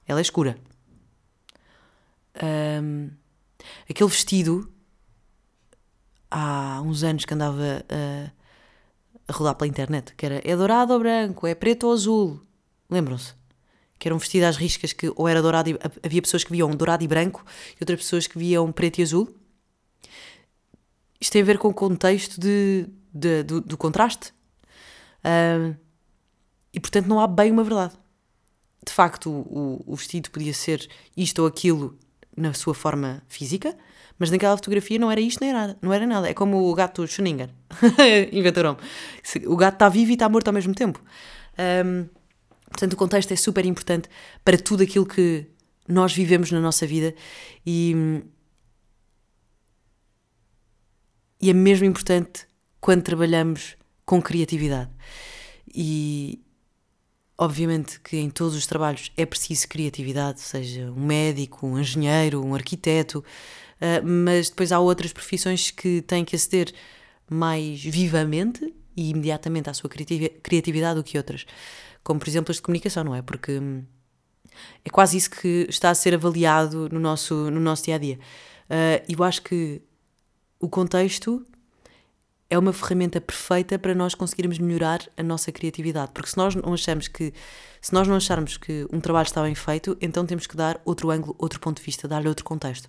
Ela 0.06 0.20
é 0.20 0.22
escura. 0.22 0.56
Um, 2.82 3.10
aquele 3.88 4.08
vestido, 4.08 4.72
há 6.30 6.80
uns 6.82 7.02
anos 7.02 7.24
que 7.24 7.34
andava 7.34 7.84
a, 7.88 8.30
a 9.26 9.32
rodar 9.32 9.54
pela 9.54 9.68
internet, 9.68 10.14
que 10.16 10.26
era 10.26 10.40
é 10.44 10.56
dourado 10.56 10.92
ou 10.92 10.98
branco, 10.98 11.46
é 11.46 11.54
preto 11.54 11.86
ou 11.86 11.92
azul. 11.92 12.40
Lembram-se? 12.90 13.34
Que 13.98 14.08
era 14.08 14.14
um 14.14 14.18
vestido 14.18 14.44
às 14.44 14.56
riscas 14.56 14.92
que 14.92 15.12
ou 15.16 15.28
era 15.28 15.40
dourado 15.40 15.70
e, 15.70 15.78
havia 16.02 16.20
pessoas 16.22 16.44
que 16.44 16.52
viam 16.52 16.70
dourado 16.70 17.02
e 17.02 17.08
branco 17.08 17.44
e 17.72 17.76
outras 17.80 18.00
pessoas 18.00 18.26
que 18.26 18.38
viam 18.38 18.70
preto 18.72 18.98
e 18.98 19.02
azul. 19.02 19.34
Isto 21.20 21.32
tem 21.32 21.42
a 21.42 21.44
ver 21.44 21.58
com 21.58 21.68
o 21.68 21.74
contexto 21.74 22.38
de, 22.38 22.86
de 23.12 23.42
do, 23.42 23.60
do 23.60 23.76
contraste 23.76 24.34
e 26.72 26.80
portanto 26.80 27.06
não 27.06 27.20
há 27.20 27.26
bem 27.26 27.50
uma 27.50 27.64
verdade. 27.64 27.94
De 28.84 28.92
facto, 28.92 29.30
o, 29.30 29.82
o, 29.86 29.96
vestido 29.96 30.30
podia 30.30 30.52
ser 30.52 30.86
isto 31.16 31.38
ou 31.38 31.48
aquilo 31.48 31.98
na 32.36 32.52
sua 32.52 32.74
forma 32.74 33.22
física, 33.28 33.76
mas 34.18 34.30
naquela 34.30 34.56
fotografia 34.56 34.98
não 34.98 35.10
era 35.10 35.20
isto 35.20 35.40
nem 35.40 35.50
era, 35.50 35.76
não 35.80 35.92
era 35.92 36.06
nada. 36.06 36.28
É 36.28 36.34
como 36.34 36.70
o 36.70 36.74
gato 36.74 37.02
Schrödinger. 37.06 37.50
Inventaram. 38.32 38.76
O 39.46 39.56
gato 39.56 39.74
está 39.74 39.88
vivo 39.88 40.10
e 40.10 40.14
está 40.14 40.28
morto 40.28 40.48
ao 40.48 40.54
mesmo 40.54 40.74
tempo. 40.74 41.00
Um, 41.84 42.08
portanto, 42.68 42.92
o 42.92 42.96
contexto 42.96 43.32
é 43.32 43.36
super 43.36 43.64
importante 43.64 44.08
para 44.44 44.56
tudo 44.56 44.82
aquilo 44.82 45.06
que 45.06 45.46
nós 45.88 46.14
vivemos 46.14 46.50
na 46.50 46.60
nossa 46.60 46.86
vida 46.86 47.14
e, 47.66 48.22
e 51.40 51.50
é 51.50 51.52
mesmo 51.52 51.84
importante 51.84 52.46
quando 52.80 53.02
trabalhamos 53.02 53.76
com 54.04 54.20
criatividade. 54.22 54.90
E 55.74 56.40
obviamente 57.36 58.00
que 58.00 58.16
em 58.16 58.30
todos 58.30 58.54
os 58.54 58.66
trabalhos 58.66 59.10
é 59.16 59.26
preciso 59.26 59.68
criatividade, 59.68 60.40
seja 60.40 60.90
um 60.92 61.04
médico, 61.04 61.66
um 61.66 61.78
engenheiro, 61.78 62.44
um 62.44 62.54
arquiteto, 62.54 63.18
uh, 63.18 64.06
mas 64.06 64.48
depois 64.48 64.72
há 64.72 64.78
outras 64.78 65.12
profissões 65.12 65.70
que 65.70 66.02
têm 66.02 66.24
que 66.24 66.36
aceder 66.36 66.72
mais 67.28 67.82
vivamente 67.82 68.72
e 68.96 69.10
imediatamente 69.10 69.68
à 69.68 69.74
sua 69.74 69.90
criatividade 69.90 70.96
do 70.96 71.04
que 71.04 71.18
outras. 71.18 71.44
Como, 72.02 72.20
por 72.20 72.28
exemplo, 72.28 72.50
as 72.50 72.56
de 72.56 72.62
comunicação, 72.62 73.02
não 73.02 73.14
é? 73.14 73.22
Porque 73.22 73.58
hum, 73.58 73.82
é 74.84 74.90
quase 74.90 75.16
isso 75.16 75.30
que 75.30 75.66
está 75.68 75.90
a 75.90 75.94
ser 75.94 76.14
avaliado 76.14 76.88
no 76.92 77.00
nosso, 77.00 77.50
no 77.50 77.60
nosso 77.60 77.84
dia 77.84 77.96
a 77.96 77.98
dia. 77.98 78.18
Uh, 78.68 79.04
eu 79.08 79.24
acho 79.24 79.42
que 79.42 79.82
o 80.60 80.68
contexto 80.68 81.44
é 82.50 82.58
uma 82.58 82.72
ferramenta 82.72 83.20
perfeita 83.20 83.78
para 83.78 83.94
nós 83.94 84.14
conseguirmos 84.14 84.58
melhorar 84.58 85.00
a 85.16 85.22
nossa 85.22 85.50
criatividade. 85.50 86.12
Porque 86.12 86.30
se 86.30 86.36
nós 86.36 86.54
não 86.54 86.74
achamos 86.74 87.08
que, 87.08 87.32
se 87.80 87.92
nós 87.92 88.06
não 88.06 88.16
acharmos 88.16 88.56
que 88.56 88.86
um 88.92 89.00
trabalho 89.00 89.26
está 89.26 89.42
bem 89.42 89.54
feito, 89.54 89.96
então 90.00 90.26
temos 90.26 90.46
que 90.46 90.56
dar 90.56 90.80
outro 90.84 91.10
ângulo, 91.10 91.34
outro 91.38 91.58
ponto 91.60 91.78
de 91.78 91.84
vista, 91.84 92.06
dar-lhe 92.06 92.28
outro 92.28 92.44
contexto. 92.44 92.88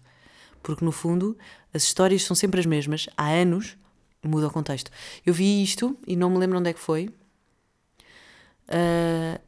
Porque 0.62 0.84
no 0.84 0.92
fundo, 0.92 1.38
as 1.74 1.84
histórias 1.84 2.24
são 2.24 2.36
sempre 2.36 2.60
as 2.60 2.66
mesmas, 2.66 3.08
há 3.16 3.30
anos, 3.30 3.78
muda 4.24 4.48
o 4.48 4.52
contexto. 4.52 4.92
Eu 5.26 5.34
vi 5.34 5.64
isto 5.64 5.98
e 6.08 6.16
não 6.16 6.30
me 6.30 6.38
lembro 6.38 6.58
onde 6.58 6.70
é 6.70 6.74
que 6.74 6.80
foi. 6.80 7.10
Uh, 8.68 9.40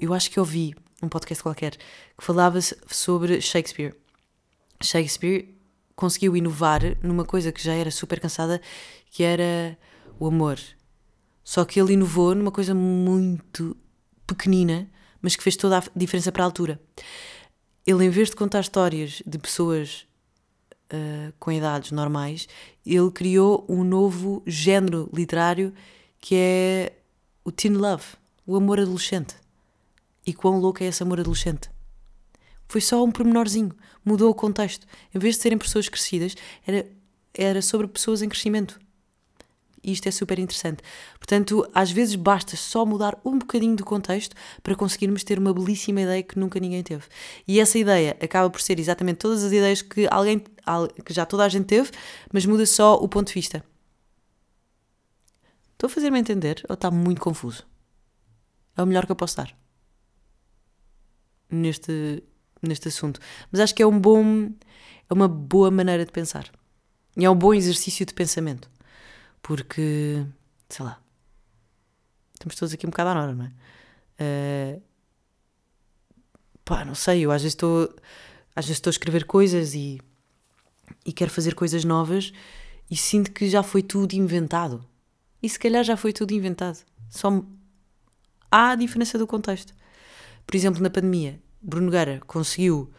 eu 0.00 0.14
acho 0.14 0.30
que 0.30 0.38
eu 0.38 0.44
vi 0.44 0.74
um 1.02 1.08
podcast 1.08 1.42
qualquer 1.42 1.76
que 1.76 2.24
falava 2.24 2.58
sobre 2.60 3.40
Shakespeare. 3.40 3.94
Shakespeare 4.82 5.57
conseguiu 5.98 6.36
inovar 6.36 6.80
numa 7.02 7.24
coisa 7.24 7.50
que 7.50 7.60
já 7.60 7.74
era 7.74 7.90
super 7.90 8.20
cansada, 8.20 8.62
que 9.10 9.24
era 9.24 9.76
o 10.16 10.28
amor. 10.28 10.56
Só 11.42 11.64
que 11.64 11.80
ele 11.80 11.94
inovou 11.94 12.36
numa 12.36 12.52
coisa 12.52 12.72
muito 12.72 13.76
pequenina, 14.24 14.88
mas 15.20 15.34
que 15.34 15.42
fez 15.42 15.56
toda 15.56 15.78
a 15.78 15.82
diferença 15.96 16.30
para 16.30 16.44
a 16.44 16.46
altura. 16.46 16.80
Ele, 17.84 18.04
em 18.04 18.10
vez 18.10 18.30
de 18.30 18.36
contar 18.36 18.60
histórias 18.60 19.20
de 19.26 19.38
pessoas 19.38 20.06
uh, 20.92 21.32
com 21.40 21.50
idades 21.50 21.90
normais, 21.90 22.46
ele 22.86 23.10
criou 23.10 23.66
um 23.68 23.82
novo 23.82 24.40
género 24.46 25.10
literário 25.12 25.74
que 26.20 26.36
é 26.36 26.92
o 27.44 27.50
teen 27.50 27.74
love, 27.74 28.04
o 28.46 28.54
amor 28.54 28.78
adolescente. 28.78 29.34
e 30.24 30.32
quão 30.32 30.60
louco 30.60 30.84
é 30.84 30.86
esse 30.86 31.02
amor 31.02 31.18
adolescente. 31.18 31.70
Foi 32.68 32.82
só 32.82 33.02
um 33.02 33.10
pormenorzinho, 33.10 33.72
mudou 34.04 34.30
o 34.30 34.34
contexto. 34.34 34.86
Em 35.14 35.18
vez 35.18 35.36
de 35.36 35.42
serem 35.42 35.56
pessoas 35.56 35.88
crescidas, 35.88 36.34
era, 36.66 36.86
era 37.32 37.62
sobre 37.62 37.88
pessoas 37.88 38.20
em 38.20 38.28
crescimento. 38.28 38.78
E 39.82 39.92
isto 39.92 40.06
é 40.06 40.10
super 40.10 40.38
interessante. 40.38 40.82
Portanto, 41.18 41.66
às 41.72 41.90
vezes 41.90 42.14
basta 42.14 42.56
só 42.56 42.84
mudar 42.84 43.18
um 43.24 43.38
bocadinho 43.38 43.74
do 43.74 43.84
contexto 43.84 44.36
para 44.62 44.74
conseguirmos 44.74 45.24
ter 45.24 45.38
uma 45.38 45.54
belíssima 45.54 46.02
ideia 46.02 46.22
que 46.22 46.38
nunca 46.38 46.60
ninguém 46.60 46.82
teve. 46.82 47.04
E 47.46 47.58
essa 47.58 47.78
ideia 47.78 48.16
acaba 48.20 48.50
por 48.50 48.60
ser 48.60 48.78
exatamente 48.78 49.18
todas 49.18 49.42
as 49.42 49.50
ideias 49.50 49.80
que 49.80 50.06
alguém 50.10 50.44
que 51.04 51.14
já 51.14 51.24
toda 51.24 51.44
a 51.44 51.48
gente 51.48 51.64
teve, 51.64 51.90
mas 52.30 52.44
muda 52.44 52.66
só 52.66 52.96
o 52.96 53.08
ponto 53.08 53.28
de 53.28 53.34
vista. 53.34 53.64
Estou 55.72 55.86
a 55.86 55.90
fazer-me 55.90 56.18
entender 56.18 56.62
ou 56.68 56.74
está 56.74 56.90
muito 56.90 57.20
confuso? 57.22 57.66
É 58.76 58.82
o 58.82 58.86
melhor 58.86 59.06
que 59.06 59.12
eu 59.12 59.16
posso 59.16 59.36
dar 59.36 59.56
neste, 61.50 62.22
neste 62.62 62.88
assunto. 62.88 63.20
Mas 63.50 63.60
acho 63.60 63.74
que 63.74 63.82
é 63.82 63.86
um 63.86 63.98
bom, 63.98 64.50
é 65.08 65.14
uma 65.14 65.28
boa 65.28 65.70
maneira 65.70 66.04
de 66.04 66.12
pensar. 66.12 66.50
E 67.16 67.24
é 67.24 67.30
um 67.30 67.34
bom 67.34 67.54
exercício 67.54 68.06
de 68.06 68.14
pensamento. 68.14 68.70
Porque, 69.42 70.24
sei 70.68 70.84
lá, 70.84 71.00
estamos 72.34 72.54
todos 72.54 72.74
aqui 72.74 72.86
um 72.86 72.90
bocado 72.90 73.10
à 73.10 73.22
hora, 73.22 73.34
não 73.34 73.44
é? 73.44 73.52
Uh, 74.20 74.82
pá, 76.64 76.84
não 76.84 76.94
sei, 76.94 77.20
eu 77.20 77.30
às 77.30 77.42
vezes 77.42 77.54
estou 77.54 77.94
às 78.58 78.64
vezes 78.64 78.78
estou 78.78 78.90
a 78.90 78.92
escrever 78.92 79.24
coisas 79.24 79.74
e, 79.74 80.00
e 81.06 81.12
quero 81.12 81.30
fazer 81.30 81.54
coisas 81.54 81.84
novas 81.84 82.32
e 82.90 82.96
sinto 82.96 83.30
que 83.30 83.48
já 83.48 83.62
foi 83.62 83.84
tudo 83.84 84.14
inventado. 84.14 84.84
E 85.40 85.48
se 85.48 85.56
calhar 85.56 85.84
já 85.84 85.96
foi 85.96 86.12
tudo 86.12 86.32
inventado. 86.32 86.84
Só 87.08 87.44
há 88.50 88.70
a 88.70 88.74
diferença 88.74 89.16
do 89.16 89.28
contexto. 89.28 89.72
Por 90.44 90.56
exemplo, 90.56 90.82
na 90.82 90.90
pandemia, 90.90 91.40
Bruno 91.60 91.90
Guerra 91.90 92.20
conseguiu 92.26 92.90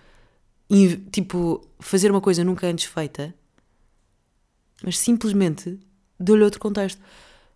tipo, 1.11 1.67
fazer 1.79 2.11
uma 2.11 2.21
coisa 2.21 2.43
nunca 2.43 2.67
antes 2.67 2.85
feita, 2.85 3.33
mas 4.83 4.97
simplesmente 4.97 5.79
deu-lhe 6.19 6.43
outro 6.43 6.59
contexto. 6.59 7.01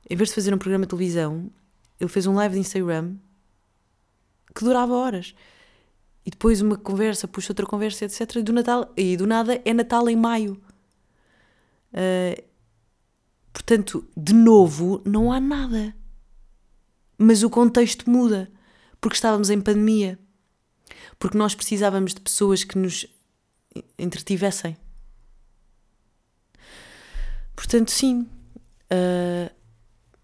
Em 0.09 0.15
vez 0.15 0.29
de 0.29 0.35
fazer 0.35 0.53
um 0.53 0.57
programa 0.57 0.85
de 0.85 0.89
televisão, 0.89 1.49
ele 1.99 2.09
fez 2.09 2.25
um 2.25 2.33
live 2.33 2.55
de 2.55 2.61
Instagram 2.61 3.15
que 4.53 4.63
durava 4.63 4.93
horas. 4.93 5.33
E 6.25 6.31
depois 6.31 6.61
uma 6.61 6.77
conversa, 6.77 7.27
puxa 7.27 7.51
outra 7.51 7.65
conversa, 7.65 8.05
etc. 8.05 8.37
E 8.37 8.43
do, 8.43 8.53
Natal, 8.53 8.91
e 8.95 9.17
do 9.17 9.27
nada 9.27 9.61
é 9.65 9.73
Natal 9.73 10.09
em 10.09 10.15
maio. 10.15 10.61
Uh, 11.91 12.41
portanto, 13.51 14.07
de 14.15 14.33
novo, 14.33 15.01
não 15.05 15.31
há 15.31 15.39
nada. 15.39 15.93
Mas 17.17 17.43
o 17.43 17.49
contexto 17.49 18.09
muda. 18.09 18.49
Porque 19.01 19.15
estávamos 19.15 19.49
em 19.49 19.59
pandemia. 19.59 20.17
Porque 21.17 21.37
nós 21.37 21.55
precisávamos 21.55 22.13
de 22.13 22.21
pessoas 22.21 22.63
que 22.63 22.77
nos 22.77 23.05
entretivessem. 23.97 24.77
Portanto, 27.55 27.91
sim, 27.91 28.27
Uh, 28.93 29.49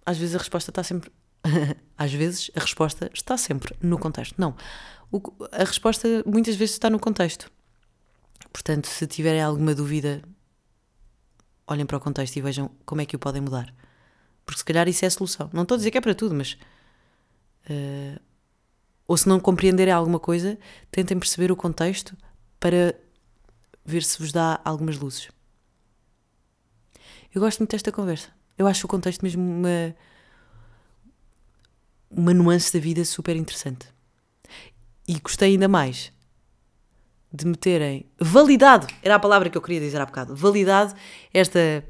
às 0.06 0.18
vezes 0.18 0.36
a 0.36 0.38
resposta 0.38 0.72
está 0.72 0.84
sempre. 0.84 1.12
às 1.98 2.14
vezes 2.14 2.52
a 2.56 2.60
resposta 2.60 3.10
está 3.14 3.38
sempre 3.38 3.76
no 3.82 3.98
contexto. 3.98 4.36
Não. 4.38 4.56
O, 5.12 5.22
a 5.52 5.64
resposta 5.64 6.08
muitas 6.26 6.56
vezes 6.56 6.74
está 6.74 6.90
no 6.90 7.00
contexto. 7.00 7.52
Portanto, 8.54 8.88
se 8.88 9.08
tiverem 9.08 9.42
alguma 9.42 9.74
dúvida, 9.74 10.22
olhem 11.68 11.86
para 11.86 11.98
o 11.98 12.00
contexto 12.00 12.36
e 12.38 12.42
vejam 12.42 12.72
como 12.86 13.02
é 13.02 13.06
que 13.06 13.16
o 13.16 13.20
podem 13.20 13.42
mudar. 13.42 13.74
Porque 14.46 14.60
se 14.60 14.66
calhar 14.66 14.88
isso 14.88 15.06
é 15.06 15.08
a 15.08 15.12
solução. 15.12 15.50
Não 15.54 15.64
estou 15.64 15.76
a 15.76 15.78
dizer 15.78 15.92
que 15.92 15.98
é 15.98 16.02
para 16.02 16.16
tudo, 16.16 16.36
mas. 16.36 16.54
Uh, 17.70 18.20
ou 19.10 19.18
se 19.18 19.28
não 19.28 19.40
compreenderem 19.40 19.92
alguma 19.92 20.20
coisa, 20.20 20.56
tentem 20.92 21.18
perceber 21.18 21.52
o 21.52 21.56
contexto 21.56 22.16
para 22.60 22.94
ver 23.84 24.04
se 24.04 24.20
vos 24.20 24.32
dá 24.32 24.62
algumas 24.64 25.00
luzes. 25.00 25.30
Eu 27.34 27.42
gosto 27.42 27.58
muito 27.58 27.72
desta 27.72 27.92
conversa. 27.92 28.30
Eu 28.56 28.68
acho 28.68 28.86
o 28.86 28.88
contexto 28.88 29.24
mesmo 29.24 29.42
uma, 29.42 29.96
uma 32.08 32.36
nuance 32.36 32.72
da 32.72 32.80
vida 32.80 33.04
super 33.04 33.36
interessante. 33.36 33.88
E 35.08 35.20
gostei 35.20 35.54
ainda 35.54 35.68
mais 35.68 36.14
de 37.34 37.48
me 37.48 37.56
terem 37.56 38.06
validado, 38.20 38.86
era 39.02 39.16
a 39.16 39.20
palavra 39.20 39.50
que 39.50 39.58
eu 39.58 39.62
queria 39.62 39.80
dizer 39.80 40.00
há 40.00 40.06
bocado, 40.06 40.36
validado 40.36 40.94
esta, 41.34 41.84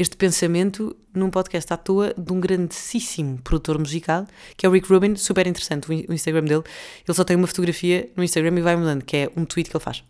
este 0.00 0.16
pensamento 0.16 0.96
num 1.12 1.30
podcast 1.30 1.72
à 1.72 1.76
toa 1.76 2.14
de 2.16 2.32
um 2.32 2.40
grandíssimo 2.40 3.38
produtor 3.42 3.78
musical, 3.78 4.26
que 4.56 4.64
é 4.64 4.68
o 4.68 4.72
Rick 4.72 4.88
Rubin, 4.88 5.16
super 5.16 5.46
interessante 5.46 5.88
o 5.90 6.12
Instagram 6.12 6.44
dele. 6.44 6.62
Ele 7.06 7.14
só 7.14 7.24
tem 7.24 7.36
uma 7.36 7.46
fotografia 7.46 8.10
no 8.16 8.22
Instagram 8.22 8.58
e 8.58 8.62
vai 8.62 8.76
mudando, 8.76 9.04
que 9.04 9.16
é 9.16 9.30
um 9.36 9.44
tweet 9.44 9.68
que 9.68 9.76
ele 9.76 9.84
faz. 9.84 10.04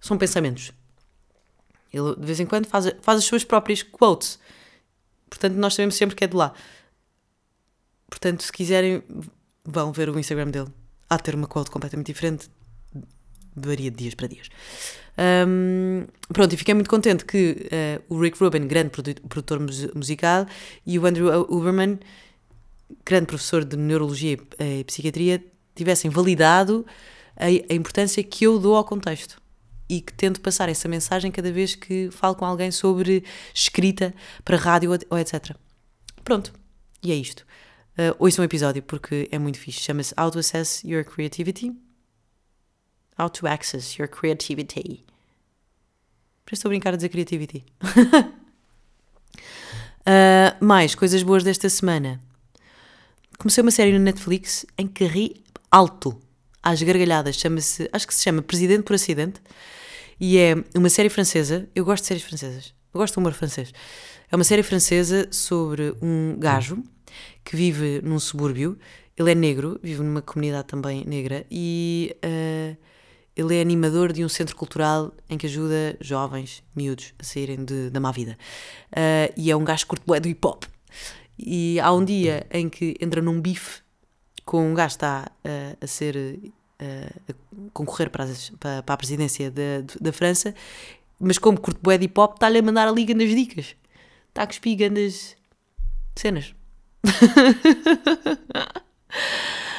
São 0.00 0.18
pensamentos. 0.18 0.72
Ele 1.92 2.14
de 2.14 2.26
vez 2.26 2.38
em 2.38 2.46
quando 2.46 2.66
faz, 2.66 2.92
faz 3.00 3.18
as 3.18 3.24
suas 3.24 3.42
próprias 3.42 3.82
quotes 3.82 4.38
Portanto, 5.30 5.54
nós 5.54 5.74
sabemos 5.74 5.94
sempre 5.94 6.16
que 6.16 6.24
é 6.24 6.26
de 6.26 6.36
lá. 6.36 6.52
Portanto, 8.10 8.42
se 8.42 8.52
quiserem, 8.52 9.02
vão 9.64 9.92
ver 9.92 10.10
o 10.10 10.18
Instagram 10.18 10.50
dele. 10.50 10.68
Há 11.08 11.16
de 11.16 11.22
ter 11.22 11.34
uma 11.36 11.46
quote 11.46 11.70
completamente 11.70 12.08
diferente. 12.08 12.50
Varia 13.54 13.90
de 13.90 13.96
dias 13.96 14.14
para 14.14 14.26
dias. 14.26 14.48
Um, 15.46 16.06
pronto, 16.32 16.54
e 16.54 16.56
fiquei 16.56 16.74
muito 16.74 16.88
contente 16.88 17.24
que 17.24 17.66
uh, 17.66 18.14
o 18.14 18.20
Rick 18.20 18.38
Rubin, 18.38 18.66
grande 18.66 18.90
produtor 18.90 19.60
musical, 19.94 20.46
e 20.86 20.98
o 20.98 21.06
Andrew 21.06 21.46
Uberman, 21.50 21.98
grande 23.04 23.26
professor 23.26 23.64
de 23.64 23.76
Neurologia 23.76 24.38
e 24.58 24.84
Psiquiatria, 24.84 25.44
tivessem 25.74 26.10
validado 26.10 26.86
a, 27.36 27.46
a 27.46 27.74
importância 27.74 28.22
que 28.22 28.44
eu 28.44 28.58
dou 28.58 28.76
ao 28.76 28.84
contexto 28.84 29.40
e 29.88 30.00
que 30.00 30.12
tento 30.12 30.40
passar 30.40 30.68
essa 30.68 30.88
mensagem 30.88 31.32
cada 31.32 31.50
vez 31.50 31.74
que 31.74 32.10
falo 32.12 32.34
com 32.34 32.44
alguém 32.44 32.70
sobre 32.70 33.24
escrita 33.52 34.14
para 34.44 34.56
rádio 34.56 34.90
ou 35.10 35.18
etc. 35.18 35.56
Pronto, 36.22 36.52
e 37.02 37.10
é 37.10 37.14
isto. 37.14 37.44
Uh, 37.98 38.14
ouçam 38.18 38.42
um 38.42 38.46
episódio 38.46 38.82
porque 38.82 39.28
é 39.32 39.38
muito 39.38 39.58
fixe. 39.58 39.80
Chama-se 39.80 40.14
How 40.18 40.30
to 40.30 40.38
Assess 40.38 40.86
Your 40.86 41.04
Creativity. 41.04 41.89
How 43.20 43.28
to 43.28 43.46
Access 43.46 44.00
Your 44.00 44.08
Creativity. 44.08 45.04
Já 46.48 46.54
estou 46.54 46.68
a 46.68 46.70
brincar 46.70 46.94
a 46.94 46.96
dizer 46.96 47.10
creativity. 47.10 47.62
uh, 47.84 48.16
mais 50.64 50.94
coisas 50.94 51.22
boas 51.22 51.44
desta 51.44 51.68
semana. 51.68 52.18
Comecei 53.38 53.60
uma 53.60 53.70
série 53.70 53.92
no 53.92 53.98
Netflix 53.98 54.64
em 54.78 54.86
que 54.86 55.04
ri 55.04 55.44
alto, 55.70 56.18
às 56.62 56.82
gargalhadas. 56.82 57.36
Chama-se, 57.36 57.90
acho 57.92 58.06
que 58.06 58.14
se 58.14 58.22
chama 58.22 58.40
Presidente 58.40 58.84
por 58.84 58.94
Acidente. 58.94 59.40
E 60.18 60.38
é 60.38 60.54
uma 60.74 60.88
série 60.88 61.10
francesa. 61.10 61.68
Eu 61.74 61.84
gosto 61.84 62.04
de 62.04 62.08
séries 62.08 62.24
francesas. 62.24 62.74
Eu 62.92 62.98
gosto 62.98 63.14
do 63.14 63.18
humor 63.18 63.34
francês. 63.34 63.70
É 64.32 64.34
uma 64.36 64.44
série 64.44 64.62
francesa 64.62 65.28
sobre 65.30 65.94
um 66.00 66.36
gajo 66.38 66.82
que 67.44 67.54
vive 67.54 68.00
num 68.02 68.18
subúrbio. 68.18 68.78
Ele 69.14 69.32
é 69.32 69.34
negro, 69.34 69.78
vive 69.82 70.02
numa 70.02 70.22
comunidade 70.22 70.68
também 70.68 71.04
negra 71.04 71.44
e 71.50 72.16
uh, 72.24 72.76
ele 73.40 73.56
é 73.56 73.60
animador 73.62 74.12
de 74.12 74.22
um 74.24 74.28
centro 74.28 74.54
cultural 74.54 75.12
em 75.28 75.38
que 75.38 75.46
ajuda 75.46 75.96
jovens, 76.00 76.62
miúdos, 76.76 77.14
a 77.18 77.24
saírem 77.24 77.64
de, 77.64 77.88
da 77.88 77.98
má 77.98 78.12
vida. 78.12 78.36
Uh, 78.92 79.32
e 79.36 79.50
é 79.50 79.56
um 79.56 79.64
gajo 79.64 79.86
curto 79.86 80.04
do 80.04 80.28
hip 80.28 80.46
hop. 80.46 80.64
E 81.38 81.80
há 81.80 81.90
um 81.92 82.04
dia 82.04 82.46
em 82.50 82.68
que 82.68 82.96
entra 83.00 83.22
num 83.22 83.40
bife 83.40 83.80
com 84.44 84.70
um 84.70 84.74
gajo 84.74 84.90
que 84.90 84.96
está 84.96 85.30
uh, 85.44 85.76
a 85.80 85.86
ser 85.86 86.52
a 86.78 87.34
concorrer 87.72 88.10
para, 88.10 88.24
as, 88.24 88.50
para, 88.58 88.82
para, 88.82 88.94
a 88.94 88.96
presidência 88.96 89.50
da, 89.50 89.82
da 90.00 90.12
França, 90.12 90.54
mas 91.18 91.36
como 91.38 91.60
curto 91.60 91.78
bué 91.82 91.98
de 91.98 92.06
hip 92.06 92.18
hop, 92.18 92.34
está-lhe 92.34 92.58
a 92.58 92.62
mandar 92.62 92.88
ali 92.88 93.04
grandes 93.04 93.34
dicas. 93.34 93.76
Está 94.28 94.42
a 94.42 94.46
cuspir 94.46 94.76
grandes 94.76 95.36
cenas. 96.16 96.54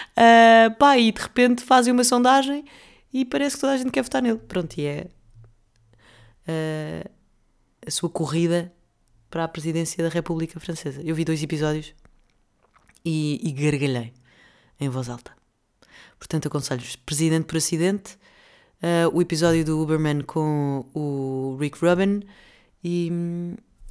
uh, 0.07 0.73
pá, 0.77 0.97
e 0.97 1.11
de 1.11 1.21
repente 1.21 1.63
fazem 1.63 1.91
uma 1.91 2.03
sondagem 2.03 2.63
e 3.13 3.25
parece 3.25 3.55
que 3.55 3.61
toda 3.61 3.73
a 3.73 3.77
gente 3.77 3.91
quer 3.91 4.03
votar 4.03 4.21
nele. 4.21 4.39
Pronto, 4.39 4.77
e 4.77 4.85
é 4.85 5.07
uh, 6.47 7.11
a 7.85 7.91
sua 7.91 8.09
corrida 8.09 8.73
para 9.29 9.43
a 9.43 9.47
presidência 9.47 10.03
da 10.03 10.09
República 10.09 10.59
Francesa. 10.59 11.01
Eu 11.01 11.15
vi 11.15 11.25
dois 11.25 11.41
episódios 11.41 11.93
e, 13.03 13.39
e 13.43 13.51
gargalhei 13.51 14.13
em 14.79 14.89
voz 14.89 15.09
alta. 15.09 15.31
Portanto, 16.17 16.47
aconselho-vos 16.47 16.95
Presidente 16.97 17.45
por 17.45 17.57
Acidente, 17.57 18.17
uh, 18.83 19.15
o 19.15 19.21
episódio 19.21 19.65
do 19.65 19.81
Uberman 19.81 20.21
com 20.21 20.85
o 20.93 21.57
Rick 21.59 21.83
Rubin 21.83 22.21
e. 22.83 23.11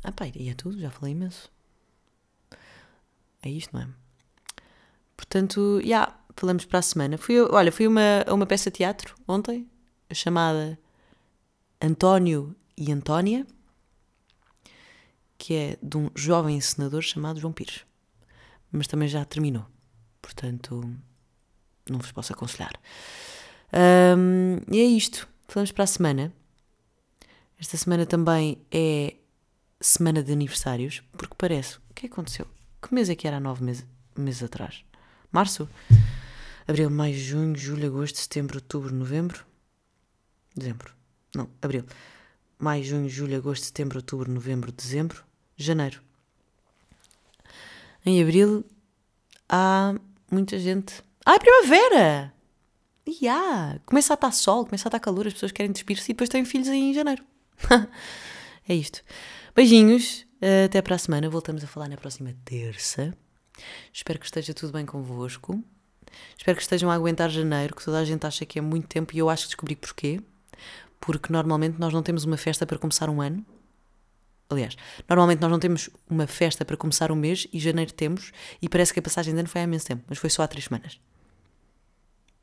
Ah, 0.02 0.12
pá, 0.12 0.26
e 0.34 0.48
é 0.48 0.54
tudo, 0.54 0.78
já 0.78 0.90
falei 0.90 1.12
imenso. 1.12 1.50
É 3.42 3.48
isto, 3.48 3.74
não 3.74 3.82
é? 3.82 3.88
Portanto, 5.16 5.80
já, 5.80 5.86
yeah, 5.86 6.19
falamos 6.40 6.64
para 6.64 6.78
a 6.78 6.82
semana. 6.82 7.18
Fui, 7.18 7.38
olha, 7.38 7.70
fui 7.70 7.86
uma, 7.86 8.24
a 8.26 8.32
uma 8.32 8.46
peça 8.46 8.70
de 8.70 8.78
teatro 8.78 9.14
ontem, 9.28 9.68
chamada 10.10 10.78
António 11.80 12.56
e 12.76 12.90
Antónia, 12.90 13.46
que 15.36 15.54
é 15.54 15.78
de 15.82 15.98
um 15.98 16.10
jovem 16.14 16.58
senador 16.60 17.02
chamado 17.02 17.38
João 17.38 17.52
Pires. 17.52 17.84
Mas 18.72 18.86
também 18.86 19.06
já 19.06 19.22
terminou. 19.22 19.66
Portanto, 20.22 20.80
não 21.88 21.98
vos 21.98 22.10
posso 22.10 22.32
aconselhar. 22.32 22.72
Um, 24.16 24.60
e 24.72 24.80
é 24.80 24.84
isto. 24.84 25.28
Falamos 25.46 25.72
para 25.72 25.84
a 25.84 25.86
semana. 25.86 26.32
Esta 27.58 27.76
semana 27.76 28.06
também 28.06 28.58
é 28.70 29.16
semana 29.78 30.22
de 30.22 30.32
aniversários, 30.32 31.02
porque 31.12 31.34
parece. 31.36 31.76
O 31.90 31.94
que 31.94 32.06
aconteceu? 32.06 32.46
Que 32.80 32.94
mês 32.94 33.10
é 33.10 33.14
que 33.14 33.26
era 33.26 33.36
há 33.36 33.40
nove 33.40 33.62
meses, 33.62 33.86
meses 34.16 34.42
atrás? 34.42 34.84
Março? 35.30 35.68
Abril, 36.70 36.88
maio, 36.88 37.18
junho, 37.18 37.56
julho, 37.56 37.88
agosto, 37.88 38.16
setembro, 38.16 38.58
outubro, 38.58 38.94
novembro. 38.94 39.44
Dezembro. 40.54 40.94
Não, 41.34 41.50
abril. 41.60 41.84
Maio, 42.60 42.84
junho, 42.84 43.08
julho, 43.08 43.36
agosto, 43.36 43.64
setembro, 43.64 43.98
outubro, 43.98 44.30
novembro, 44.30 44.70
dezembro, 44.70 45.24
janeiro. 45.56 46.00
Em 48.06 48.22
abril 48.22 48.64
há 49.48 49.96
muita 50.30 50.60
gente. 50.60 51.02
Ah, 51.26 51.34
é 51.34 51.38
primavera! 51.40 52.32
E 53.04 53.26
há! 53.26 53.80
Começa 53.84 54.12
a 54.12 54.14
estar 54.14 54.30
sol, 54.30 54.64
começa 54.64 54.86
a 54.86 54.90
estar 54.90 55.00
calor, 55.00 55.26
as 55.26 55.32
pessoas 55.32 55.50
querem 55.50 55.72
despir-se 55.72 56.12
e 56.12 56.14
depois 56.14 56.28
têm 56.30 56.44
filhos 56.44 56.68
aí 56.68 56.78
em 56.78 56.94
janeiro. 56.94 57.24
é 58.68 58.74
isto. 58.76 59.02
Beijinhos, 59.56 60.24
até 60.66 60.80
para 60.80 60.94
a 60.94 60.98
semana. 60.98 61.28
Voltamos 61.28 61.64
a 61.64 61.66
falar 61.66 61.88
na 61.88 61.96
próxima 61.96 62.32
terça. 62.44 63.12
Espero 63.92 64.20
que 64.20 64.26
esteja 64.26 64.54
tudo 64.54 64.72
bem 64.72 64.86
convosco. 64.86 65.60
Espero 66.36 66.56
que 66.56 66.62
estejam 66.62 66.90
a 66.90 66.94
aguentar 66.94 67.30
janeiro, 67.30 67.74
que 67.74 67.84
toda 67.84 67.98
a 67.98 68.04
gente 68.04 68.26
acha 68.26 68.44
que 68.44 68.58
é 68.58 68.62
muito 68.62 68.86
tempo 68.88 69.14
e 69.14 69.18
eu 69.18 69.28
acho 69.28 69.44
que 69.44 69.48
descobri 69.48 69.76
porquê. 69.76 70.20
Porque 71.00 71.32
normalmente 71.32 71.78
nós 71.78 71.92
não 71.92 72.02
temos 72.02 72.24
uma 72.24 72.36
festa 72.36 72.66
para 72.66 72.78
começar 72.78 73.08
um 73.08 73.20
ano. 73.20 73.44
Aliás, 74.50 74.76
normalmente 75.08 75.40
nós 75.40 75.50
não 75.50 75.60
temos 75.60 75.88
uma 76.08 76.26
festa 76.26 76.64
para 76.64 76.76
começar 76.76 77.12
um 77.12 77.14
mês 77.14 77.46
e 77.52 77.60
janeiro 77.60 77.92
temos, 77.92 78.32
e 78.60 78.68
parece 78.68 78.92
que 78.92 78.98
a 78.98 79.02
passagem 79.02 79.32
de 79.32 79.38
ano 79.38 79.48
foi 79.48 79.60
há 79.60 79.64
imenso 79.64 79.86
tempo, 79.86 80.04
mas 80.08 80.18
foi 80.18 80.28
só 80.28 80.42
há 80.42 80.48
três 80.48 80.64
semanas. 80.64 81.00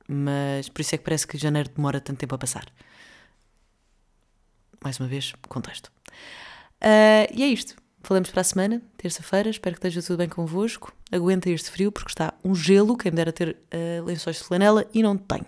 Mas 0.07 0.69
por 0.69 0.79
isso 0.79 0.95
é 0.95 0.97
que 0.97 1.03
parece 1.03 1.27
que 1.27 1.37
janeiro 1.37 1.69
demora 1.75 1.99
tanto 1.99 2.17
tempo 2.17 2.33
a 2.33 2.37
passar. 2.37 2.65
Mais 4.81 4.97
uma 4.99 5.09
vez, 5.09 5.33
contexto. 5.49 5.91
Uh, 6.81 7.27
e 7.33 7.43
é 7.43 7.47
isto. 7.47 7.75
Falamos 8.07 8.31
para 8.31 8.39
a 8.39 8.43
semana, 8.45 8.81
terça-feira. 8.95 9.49
Espero 9.49 9.75
que 9.75 9.85
esteja 9.85 10.01
tudo 10.01 10.19
bem 10.19 10.29
convosco. 10.29 10.93
Aguenta 11.11 11.49
este 11.49 11.69
frio 11.69 11.91
porque 11.91 12.09
está 12.09 12.33
um 12.41 12.55
gelo. 12.55 12.95
Quem 12.95 13.11
me 13.11 13.17
dera 13.17 13.33
ter 13.33 13.49
uh, 13.49 14.05
lençóis 14.05 14.37
de 14.37 14.45
flanela 14.45 14.89
e 14.93 15.03
não 15.03 15.17
tenho. 15.17 15.45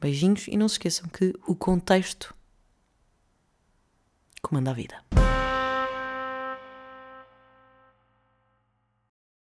Beijinhos 0.00 0.48
e 0.48 0.56
não 0.56 0.70
se 0.70 0.76
esqueçam 0.76 1.06
que 1.06 1.34
o 1.46 1.54
contexto 1.54 2.34
comanda 4.40 4.70
a 4.70 4.72
vida. 4.72 4.96